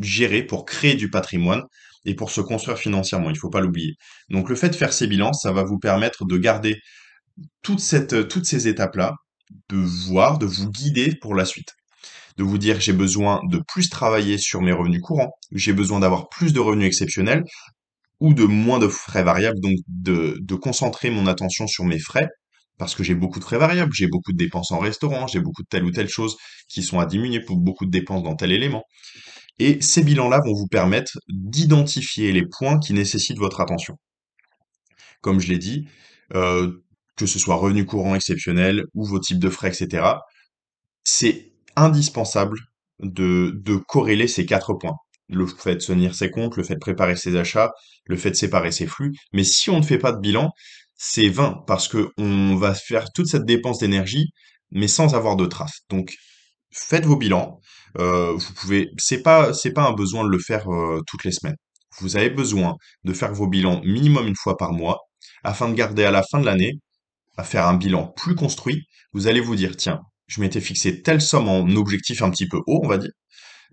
gérer, 0.00 0.42
pour 0.44 0.64
créer 0.64 0.94
du 0.94 1.10
patrimoine 1.10 1.62
et 2.04 2.14
pour 2.14 2.30
se 2.30 2.40
construire 2.40 2.78
financièrement, 2.78 3.30
il 3.30 3.38
faut 3.38 3.50
pas 3.50 3.60
l'oublier. 3.60 3.94
Donc, 4.30 4.48
le 4.48 4.54
fait 4.54 4.68
de 4.68 4.76
faire 4.76 4.92
ces 4.92 5.08
bilans, 5.08 5.32
ça 5.32 5.52
va 5.52 5.64
vous 5.64 5.78
permettre 5.78 6.24
de 6.24 6.36
garder 6.36 6.76
toutes 7.62 7.80
ces 7.80 8.68
étapes-là, 8.68 9.14
de 9.70 9.76
voir, 9.76 10.38
de 10.38 10.46
vous 10.46 10.70
guider 10.70 11.16
pour 11.20 11.34
la 11.34 11.44
suite 11.44 11.74
de 12.36 12.44
vous 12.44 12.58
dire 12.58 12.80
j'ai 12.80 12.92
besoin 12.92 13.40
de 13.50 13.60
plus 13.66 13.88
travailler 13.88 14.38
sur 14.38 14.60
mes 14.60 14.72
revenus 14.72 15.00
courants, 15.00 15.32
j'ai 15.52 15.72
besoin 15.72 16.00
d'avoir 16.00 16.28
plus 16.28 16.52
de 16.52 16.60
revenus 16.60 16.86
exceptionnels 16.86 17.44
ou 18.20 18.34
de 18.34 18.44
moins 18.44 18.78
de 18.78 18.88
frais 18.88 19.22
variables, 19.22 19.60
donc 19.60 19.76
de, 19.88 20.54
concentrer 20.54 21.10
mon 21.10 21.26
attention 21.26 21.66
sur 21.66 21.84
mes 21.84 21.98
frais, 21.98 22.28
parce 22.78 22.94
que 22.94 23.04
j'ai 23.04 23.14
beaucoup 23.14 23.38
de 23.38 23.44
frais 23.44 23.58
variables, 23.58 23.92
j'ai 23.94 24.06
beaucoup 24.06 24.32
de 24.32 24.38
dépenses 24.38 24.70
en 24.72 24.78
restaurant, 24.78 25.26
j'ai 25.26 25.40
beaucoup 25.40 25.62
de 25.62 25.68
telle 25.68 25.84
ou 25.84 25.90
telle 25.90 26.08
chose 26.08 26.36
qui 26.68 26.82
sont 26.82 26.98
à 26.98 27.06
diminuer 27.06 27.40
pour 27.40 27.58
beaucoup 27.58 27.86
de 27.86 27.90
dépenses 27.90 28.22
dans 28.22 28.34
tel 28.34 28.52
élément. 28.52 28.84
Et 29.58 29.80
ces 29.80 30.02
bilans-là 30.02 30.40
vont 30.44 30.54
vous 30.54 30.66
permettre 30.66 31.18
d'identifier 31.28 32.32
les 32.32 32.44
points 32.46 32.78
qui 32.78 32.92
nécessitent 32.92 33.38
votre 33.38 33.60
attention. 33.60 33.96
Comme 35.22 35.40
je 35.40 35.48
l'ai 35.48 35.58
dit, 35.58 35.86
euh, 36.34 36.72
que 37.16 37.26
ce 37.26 37.38
soit 37.38 37.56
revenus 37.56 37.86
courants 37.86 38.14
exceptionnels 38.14 38.84
ou 38.94 39.06
vos 39.06 39.18
types 39.18 39.38
de 39.38 39.48
frais, 39.48 39.68
etc., 39.68 40.06
c'est 41.04 41.52
indispensable 41.76 42.58
de, 43.00 43.52
de 43.54 43.76
corréler 43.76 44.28
ces 44.28 44.46
quatre 44.46 44.74
points. 44.74 44.96
Le 45.28 45.46
fait 45.46 45.76
de 45.76 45.80
tenir 45.80 46.14
ses 46.14 46.30
comptes, 46.30 46.56
le 46.56 46.62
fait 46.62 46.74
de 46.74 46.80
préparer 46.80 47.16
ses 47.16 47.36
achats, 47.36 47.72
le 48.06 48.16
fait 48.16 48.30
de 48.30 48.36
séparer 48.36 48.72
ses 48.72 48.86
flux. 48.86 49.12
Mais 49.32 49.44
si 49.44 49.70
on 49.70 49.78
ne 49.78 49.84
fait 49.84 49.98
pas 49.98 50.12
de 50.12 50.20
bilan, 50.20 50.50
c'est 50.94 51.28
vain 51.28 51.62
parce 51.66 51.88
que 51.88 52.10
on 52.18 52.56
va 52.56 52.74
faire 52.74 53.12
toute 53.12 53.26
cette 53.26 53.44
dépense 53.44 53.78
d'énergie, 53.80 54.30
mais 54.70 54.88
sans 54.88 55.14
avoir 55.14 55.36
de 55.36 55.46
traces. 55.46 55.80
Donc, 55.90 56.14
faites 56.72 57.04
vos 57.04 57.16
bilans. 57.16 57.60
Euh, 57.98 58.36
vous 58.36 58.74
c'est 58.98 59.22
pas, 59.22 59.52
c'est 59.54 59.76
un 59.78 59.92
besoin 59.92 60.24
de 60.24 60.28
le 60.28 60.38
faire 60.38 60.68
euh, 60.72 61.00
toutes 61.06 61.24
les 61.24 61.32
semaines. 61.32 61.56
Vous 62.00 62.16
avez 62.16 62.30
besoin 62.30 62.76
de 63.04 63.12
faire 63.12 63.32
vos 63.32 63.46
bilans 63.48 63.80
minimum 63.84 64.26
une 64.26 64.36
fois 64.36 64.56
par 64.56 64.72
mois 64.72 65.00
afin 65.44 65.68
de 65.68 65.74
garder 65.74 66.04
à 66.04 66.10
la 66.10 66.22
fin 66.22 66.40
de 66.40 66.46
l'année 66.46 66.74
à 67.36 67.44
faire 67.44 67.66
un 67.66 67.74
bilan 67.74 68.08
plus 68.16 68.34
construit, 68.34 68.86
vous 69.12 69.26
allez 69.26 69.40
vous 69.40 69.56
dire, 69.56 69.76
tiens, 69.76 70.00
je 70.26 70.40
m'étais 70.40 70.60
fixé 70.60 71.02
telle 71.02 71.20
somme 71.20 71.48
en 71.48 71.68
objectif 71.76 72.22
un 72.22 72.30
petit 72.30 72.48
peu 72.48 72.58
haut, 72.66 72.80
on 72.84 72.88
va 72.88 72.98
dire. 72.98 73.12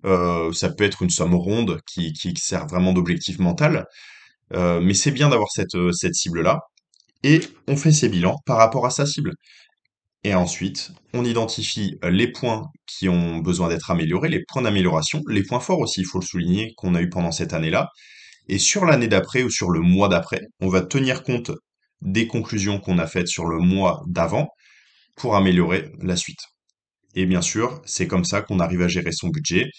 Euh, 0.06 0.52
ça 0.54 0.70
peut 0.70 0.84
être 0.84 1.02
une 1.02 1.10
somme 1.10 1.36
ronde 1.36 1.80
qui, 1.88 2.14
sert 2.38 2.68
vraiment 2.68 2.94
d'objectif 2.94 3.40
mental, 3.40 3.86
euh, 4.54 4.82
mais 4.82 4.94
c'est 4.94 5.12
bien 5.12 5.30
d'avoir 5.30 5.50
cette, 5.52 5.76
euh, 5.76 5.92
cette 5.92 6.16
cible-là. 6.16 6.60
Et 7.24 7.42
on 7.68 7.78
fait 7.78 7.94
ses 7.94 8.10
bilans 8.10 8.38
par 8.46 8.58
rapport 8.58 8.86
à 8.86 8.90
sa 8.90 9.06
cible. 9.06 9.34
Et 10.26 10.36
ensuite, 10.36 10.92
on 11.14 11.26
identifie 11.26 11.98
les 12.04 12.32
points 12.32 12.64
qui 12.88 13.10
ont 13.10 13.40
besoin 13.40 13.70
d'être 13.70 13.92
améliorés, 13.92 14.30
les 14.30 14.44
points 14.48 14.62
d'amélioration, 14.62 15.22
les 15.28 15.44
points 15.44 15.60
forts 15.60 15.80
aussi, 15.80 16.02
il 16.02 16.06
faut 16.06 16.20
le 16.20 16.26
souligner, 16.26 16.74
qu'on 16.78 16.96
a 16.96 17.02
eu 17.02 17.10
pendant 17.10 17.32
cette 17.32 17.54
année-là. 17.54 17.90
Et 18.48 18.58
sur 18.58 18.86
l'année 18.86 19.08
d'après 19.08 19.44
ou 19.44 19.50
sur 19.50 19.70
le 19.70 19.82
mois 19.82 20.10
d'après, 20.10 20.42
on 20.62 20.70
va 20.70 20.82
tenir 20.82 21.24
compte 21.24 21.52
des 22.02 22.28
conclusions 22.28 22.80
qu'on 22.80 23.00
a 23.00 23.08
faites 23.08 23.28
sur 23.28 23.46
le 23.46 23.60
mois 23.60 24.02
d'avant 24.08 24.50
pour 25.16 25.36
améliorer 25.36 25.92
la 26.02 26.16
suite. 26.16 26.42
Et 27.16 27.26
bien 27.26 27.42
sûr, 27.42 27.82
c'est 27.86 28.08
comme 28.08 28.26
ça 28.26 28.42
qu'on 28.42 28.60
arrive 28.60 28.82
à 28.82 28.88
gérer 28.88 29.12
son 29.12 29.30
budget 29.30 29.70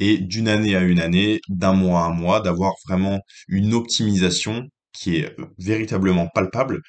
et 0.00 0.18
d'une 0.18 0.48
année 0.48 0.74
à 0.74 0.82
une 0.82 1.00
année, 1.00 1.40
d'un 1.48 1.74
mois 1.74 2.00
à 2.02 2.06
un 2.06 2.14
mois, 2.14 2.40
d'avoir 2.40 2.72
vraiment 2.88 3.20
une 3.48 3.74
optimisation 3.74 4.66
qui 4.92 5.16
est 5.16 5.36
véritablement 5.58 6.28
palpable. 6.34 6.80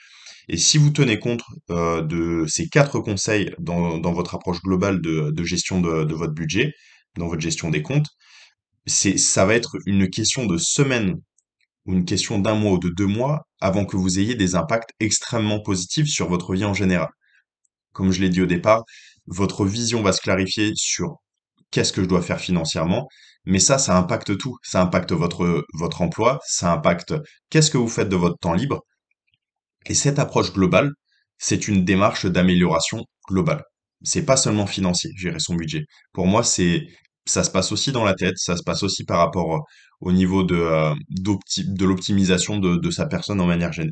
Et 0.48 0.58
si 0.58 0.78
vous 0.78 0.90
tenez 0.90 1.20
compte 1.20 1.42
euh, 1.70 2.02
de 2.02 2.46
ces 2.48 2.68
quatre 2.68 3.00
conseils 3.00 3.54
dans, 3.60 4.00
votre 4.12 4.36
approche 4.36 4.62
globale 4.62 5.02
de, 5.02 5.44
gestion 5.44 5.82
de, 5.82 6.14
votre 6.14 6.34
budget, 6.34 6.74
dans 7.18 7.28
votre 7.28 7.42
gestion 7.42 7.70
des 7.70 7.82
comptes, 7.82 8.08
ça 8.88 9.46
va 9.46 9.56
être 9.56 9.78
une 9.86 10.10
question 10.10 10.46
de 10.46 10.58
semaines 10.58 11.16
ou 11.86 11.94
une 11.94 12.06
question 12.06 12.40
d'un 12.40 12.56
mois 12.56 12.74
ou 12.74 12.80
de 12.80 12.90
deux 12.90 13.08
mois 13.08 13.42
avant 13.60 13.86
que 13.86 13.98
vous 13.98 14.20
ayez 14.20 14.36
des 14.36 14.56
impacts 14.56 14.92
extrêmement 15.00 15.62
positifs 15.62 16.08
sur 16.08 16.30
votre 16.30 16.54
vie 16.54 16.66
en 16.66 16.74
général. 16.74 17.10
Comme 17.94 18.12
je 18.12 18.22
l'ai 18.22 18.30
dit 18.30 18.42
au 18.42 18.46
départ, 18.46 18.84
votre 19.28 19.66
vision 19.66 20.02
va 20.02 20.12
se 20.14 20.22
clarifier 20.22 20.72
sur 20.76 21.18
qu'est-ce 21.72 21.94
que 21.94 22.04
je 22.04 22.08
dois 22.08 22.22
faire 22.22 22.40
financièrement, 22.40 23.08
mais 23.46 23.60
ça, 23.60 23.78
ça 23.78 23.98
impacte 23.98 24.38
tout. 24.38 24.58
Ça 24.64 24.82
impacte 24.82 25.14
votre, 25.14 26.02
emploi, 26.02 26.40
ça 26.46 26.72
impacte 26.72 27.14
qu'est-ce 27.50 27.72
que 27.72 27.78
vous 27.78 27.88
faites 27.88 28.10
de 28.10 28.16
votre 28.16 28.38
temps 28.38 28.54
libre. 28.54 28.82
Et 29.88 29.94
cette 29.96 30.20
approche 30.20 30.54
globale, 30.54 30.92
c'est 31.38 31.68
une 31.68 31.84
démarche 31.86 32.26
d'amélioration 32.26 33.04
globale. 33.28 33.64
C'est 34.04 34.26
pas 34.26 34.38
seulement 34.38 34.68
financier, 34.68 35.12
gérer 35.18 35.40
son 35.40 35.56
budget. 35.56 35.86
Pour 36.14 36.28
moi, 36.28 36.44
ça 36.44 37.44
se 37.44 37.50
passe 37.52 37.72
aussi 37.72 37.92
dans 37.92 38.04
la 38.04 38.14
tête, 38.14 38.38
ça 38.38 38.58
se 38.58 38.64
passe 38.64 38.84
aussi 38.84 39.06
par 39.06 39.20
rapport 39.20 39.66
au 40.02 40.12
niveau 40.12 40.44
de, 40.44 40.56
euh, 40.56 40.94
l'optimisation 41.80 42.60
de, 42.60 42.92
sa 42.92 43.06
personne 43.08 43.40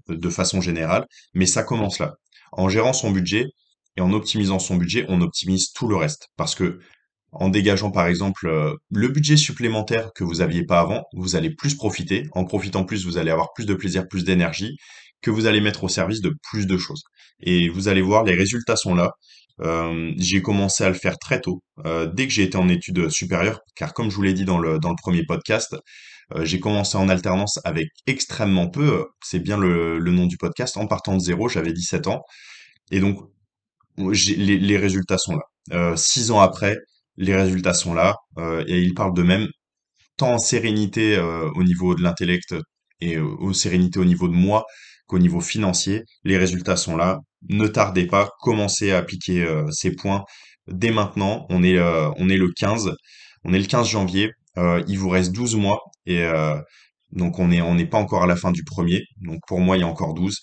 de 0.07 0.29
façon 0.29 0.61
générale, 0.61 1.05
mais 1.33 1.45
ça 1.45 1.63
commence 1.63 1.99
là. 1.99 2.13
En 2.51 2.69
gérant 2.69 2.93
son 2.93 3.11
budget 3.11 3.45
et 3.99 4.01
en 4.01 4.13
optimisant 4.13 4.59
son 4.59 4.77
budget, 4.77 5.05
on 5.09 5.19
optimise 5.21 5.73
tout 5.73 5.87
le 5.87 5.97
reste. 5.97 6.29
Parce 6.37 6.55
que 6.55 6.79
en 7.31 7.49
dégageant 7.49 7.91
par 7.91 8.07
exemple 8.07 8.47
euh, 8.47 8.73
le 8.89 9.07
budget 9.09 9.37
supplémentaire 9.37 10.09
que 10.15 10.23
vous 10.23 10.41
aviez 10.41 10.63
pas 10.63 10.79
avant, 10.79 11.03
vous 11.13 11.35
allez 11.35 11.53
plus 11.53 11.75
profiter. 11.75 12.27
En 12.31 12.45
profitant 12.45 12.85
plus, 12.85 13.05
vous 13.05 13.17
allez 13.17 13.29
avoir 13.29 13.51
plus 13.53 13.65
de 13.65 13.73
plaisir, 13.73 14.07
plus 14.07 14.23
d'énergie 14.23 14.77
que 15.21 15.29
vous 15.31 15.47
allez 15.47 15.59
mettre 15.59 15.83
au 15.83 15.89
service 15.89 16.21
de 16.21 16.33
plus 16.49 16.65
de 16.65 16.77
choses. 16.77 17.03
Et 17.41 17.67
vous 17.67 17.89
allez 17.89 18.01
voir, 18.01 18.23
les 18.23 18.35
résultats 18.35 18.77
sont 18.77 18.95
là. 18.95 19.11
Euh, 19.61 20.13
j'ai 20.17 20.41
commencé 20.41 20.85
à 20.85 20.87
le 20.87 20.95
faire 20.95 21.17
très 21.19 21.41
tôt, 21.41 21.61
euh, 21.85 22.07
dès 22.07 22.25
que 22.25 22.33
j'ai 22.33 22.43
été 22.43 22.57
en 22.57 22.69
études 22.69 23.09
supérieures, 23.09 23.59
car 23.75 23.93
comme 23.93 24.09
je 24.09 24.15
vous 24.15 24.21
l'ai 24.21 24.33
dit 24.33 24.45
dans 24.45 24.57
le, 24.57 24.79
dans 24.79 24.89
le 24.89 24.95
premier 25.01 25.25
podcast, 25.25 25.75
j'ai 26.43 26.59
commencé 26.59 26.95
en 26.95 27.09
alternance 27.09 27.59
avec 27.65 27.87
extrêmement 28.05 28.69
peu, 28.69 29.07
c'est 29.21 29.39
bien 29.39 29.57
le, 29.57 29.97
le 29.97 30.11
nom 30.11 30.27
du 30.27 30.37
podcast, 30.37 30.77
en 30.77 30.85
partant 30.85 31.15
de 31.17 31.19
zéro, 31.19 31.49
j'avais 31.49 31.73
17 31.73 32.07
ans, 32.07 32.21
et 32.91 32.99
donc 32.99 33.19
les, 33.99 34.77
résultats 34.77 35.17
sont 35.17 35.35
là. 35.35 35.43
Euh, 35.73 35.95
six 35.95 36.31
ans 36.31 36.39
après, 36.39 36.77
les 37.19 37.35
résultats 37.35 37.73
sont 37.73 37.93
là, 37.93 38.15
euh, 38.37 38.63
et 38.67 38.81
ils 38.81 38.93
parlent 38.93 39.13
d'eux-mêmes. 39.13 39.47
tant 40.17 40.33
en 40.35 40.39
sérénité 40.39 41.15
euh, 41.17 41.49
au 41.55 41.63
niveau 41.63 41.95
de 41.95 42.01
l'intellect 42.03 42.55
et 43.01 43.17
euh, 43.17 43.23
au 43.39 43.53
sérénité 43.53 43.99
au 43.99 44.05
niveau 44.05 44.27
de 44.27 44.33
moi 44.33 44.65
qu'au 45.07 45.19
niveau 45.19 45.41
financier. 45.41 46.03
Les 46.23 46.37
résultats 46.37 46.77
sont 46.77 46.97
là. 46.97 47.19
Ne 47.49 47.67
tardez 47.67 48.07
pas, 48.07 48.29
commencez 48.41 48.91
à 48.91 48.97
appliquer 48.99 49.47
ces 49.71 49.95
points 49.95 50.23
dès 50.67 50.91
maintenant. 50.91 51.45
On 51.49 51.63
est, 51.63 51.79
on 51.79 52.29
est 52.29 52.37
le 52.37 52.49
15. 52.55 52.91
On 53.45 53.53
est 53.53 53.59
le 53.59 53.65
15 53.65 53.87
janvier. 53.89 54.31
Il 54.87 54.99
vous 54.99 55.09
reste 55.09 55.31
12 55.31 55.55
mois 55.55 55.79
et 56.05 56.21
donc 57.11 57.39
on 57.39 57.51
est, 57.51 57.61
on 57.61 57.75
n'est 57.75 57.87
pas 57.87 57.97
encore 57.97 58.23
à 58.23 58.27
la 58.27 58.35
fin 58.35 58.51
du 58.51 58.63
premier. 58.63 59.03
Donc 59.21 59.39
pour 59.47 59.59
moi, 59.61 59.77
il 59.77 59.81
y 59.81 59.83
a 59.83 59.87
encore 59.87 60.13
12. 60.13 60.37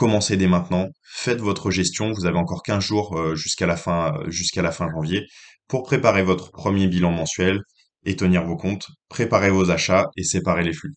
Commencez 0.00 0.38
dès 0.38 0.46
maintenant. 0.46 0.88
Faites 1.04 1.40
votre 1.40 1.70
gestion. 1.70 2.10
Vous 2.12 2.24
avez 2.24 2.38
encore 2.38 2.62
15 2.62 2.82
jours 2.82 3.18
euh, 3.18 3.34
jusqu'à 3.34 3.66
la 3.66 3.76
fin, 3.76 4.14
jusqu'à 4.28 4.62
la 4.62 4.72
fin 4.72 4.88
janvier 4.90 5.26
pour 5.68 5.82
préparer 5.82 6.22
votre 6.22 6.50
premier 6.52 6.86
bilan 6.86 7.10
mensuel 7.10 7.60
et 8.06 8.16
tenir 8.16 8.46
vos 8.46 8.56
comptes, 8.56 8.86
préparer 9.10 9.50
vos 9.50 9.70
achats 9.70 10.06
et 10.16 10.24
séparer 10.24 10.64
les 10.64 10.72
flux. 10.72 10.94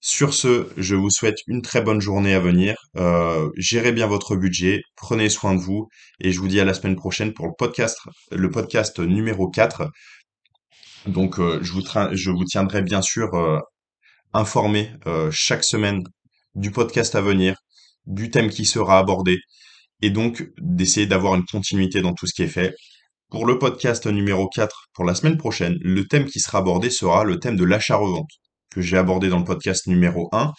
Sur 0.00 0.32
ce, 0.32 0.68
je 0.78 0.94
vous 0.94 1.10
souhaite 1.10 1.36
une 1.48 1.60
très 1.60 1.82
bonne 1.82 2.00
journée 2.00 2.32
à 2.32 2.40
venir. 2.40 2.76
Euh, 2.96 3.50
gérez 3.58 3.92
bien 3.92 4.06
votre 4.06 4.36
budget, 4.36 4.80
prenez 4.96 5.28
soin 5.28 5.54
de 5.54 5.60
vous 5.60 5.88
et 6.18 6.32
je 6.32 6.40
vous 6.40 6.48
dis 6.48 6.60
à 6.60 6.64
la 6.64 6.72
semaine 6.72 6.96
prochaine 6.96 7.34
pour 7.34 7.46
le 7.46 7.52
podcast, 7.58 7.98
le 8.32 8.48
podcast 8.48 9.00
numéro 9.00 9.50
4. 9.50 9.90
Donc 11.06 11.38
euh, 11.38 11.60
je 11.62 12.30
vous, 12.30 12.44
tiendrai 12.46 12.80
bien 12.80 13.02
sûr 13.02 13.34
euh, 13.34 13.58
informé 14.32 14.92
euh, 15.06 15.30
chaque 15.30 15.62
semaine 15.62 16.02
du 16.54 16.70
podcast 16.70 17.14
à 17.14 17.20
venir, 17.20 17.56
du 18.08 18.30
thème 18.30 18.50
qui 18.50 18.64
sera 18.64 18.98
abordé 18.98 19.38
et 20.02 20.10
donc 20.10 20.48
d'essayer 20.60 21.06
d'avoir 21.06 21.34
une 21.34 21.44
continuité 21.44 22.00
dans 22.00 22.14
tout 22.14 22.26
ce 22.26 22.34
qui 22.34 22.42
est 22.42 22.48
fait. 22.48 22.74
Pour 23.30 23.46
le 23.46 23.58
podcast 23.58 24.06
numéro 24.06 24.48
4, 24.48 24.86
pour 24.94 25.04
la 25.04 25.14
semaine 25.14 25.36
prochaine, 25.36 25.76
le 25.82 26.06
thème 26.06 26.24
qui 26.24 26.40
sera 26.40 26.58
abordé 26.58 26.88
sera 26.90 27.24
le 27.24 27.38
thème 27.38 27.56
de 27.56 27.64
l'achat-revente 27.64 28.30
que 28.70 28.80
j'ai 28.80 28.96
abordé 28.96 29.28
dans 29.28 29.38
le 29.38 29.44
podcast 29.44 29.86
numéro 29.86 30.28
1. 30.32 30.52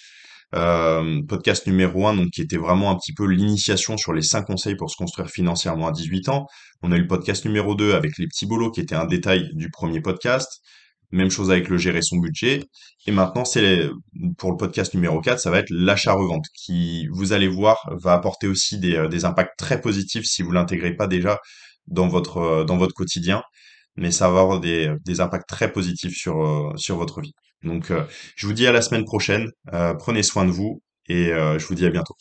Euh, 0.56 1.22
podcast 1.28 1.68
numéro 1.68 2.08
1, 2.08 2.16
donc 2.16 2.30
qui 2.32 2.42
était 2.42 2.58
vraiment 2.58 2.90
un 2.90 2.96
petit 2.96 3.14
peu 3.14 3.26
l'initiation 3.26 3.98
sur 3.98 4.14
les 4.14 4.24
5 4.24 4.44
conseils 4.44 4.76
pour 4.76 4.90
se 4.90 4.96
construire 4.98 5.30
financièrement 5.30 5.88
à 5.88 5.92
18 5.92 6.30
ans. 6.30 6.48
On 6.82 6.92
a 6.92 6.98
eu 6.98 7.02
le 7.02 7.08
podcast 7.08 7.46
numéro 7.46 7.76
2 7.76 7.94
avec 7.94 8.18
les 8.18 8.28
petits 8.28 8.48
boulots 8.48 8.72
qui 8.72 8.82
était 8.82 8.96
un 8.96 9.06
détail 9.06 9.50
du 9.54 9.70
premier 9.70 10.02
podcast. 10.02 10.62
Même 11.12 11.32
chose 11.32 11.50
avec 11.52 11.70
le 11.70 11.78
gérer 11.78 12.02
son 12.02 12.18
budget. 12.18 12.64
Et 13.08 13.12
maintenant, 13.12 13.46
c'est 13.46 13.90
pour 14.38 14.52
le 14.52 14.58
podcast 14.58 14.94
numéro 14.94 15.22
4, 15.22 15.40
ça 15.40 15.50
va 15.50 15.60
être 15.60 15.70
l'achat-revente 15.72 16.46
qui, 16.54 17.08
vous 17.12 17.34
allez 17.34 17.48
voir, 17.48 17.90
va 17.92 18.14
apporter 18.14 18.48
aussi 18.48 18.78
des, 18.80 18.96
euh, 18.96 19.26
impacts 19.26 19.58
très 19.58 19.82
positifs 19.82 20.26
si 20.26 20.44
vous 20.44 20.52
l'intégrez 20.52 20.96
pas 20.96 21.08
déjà 21.08 21.40
dans 21.88 22.08
votre, 22.08 22.38
euh, 22.38 22.64
dans 22.64 22.78
votre 22.78 22.94
quotidien. 22.94 23.42
Mais 23.96 24.12
ça 24.12 24.30
va 24.30 24.42
avoir 24.42 24.60
des, 24.60 24.94
des 25.06 25.20
impacts 25.22 25.50
très 25.50 25.72
positifs 25.72 26.16
sur, 26.16 26.44
euh, 26.46 26.74
sur 26.78 26.98
votre 26.98 27.22
vie. 27.22 27.34
Donc, 27.64 27.92
je 28.38 28.48
vous 28.48 28.54
dis 28.54 28.68
à 28.68 28.72
la 28.72 28.82
semaine 28.82 29.04
prochaine. 29.04 29.50
Prenez 30.00 30.24
soin 30.24 30.46
de 30.46 30.52
vous 30.52 30.82
et 31.10 31.26
je 31.26 31.66
vous 31.66 31.76
dis 31.76 31.86
à 31.86 31.90
bientôt. 31.90 32.16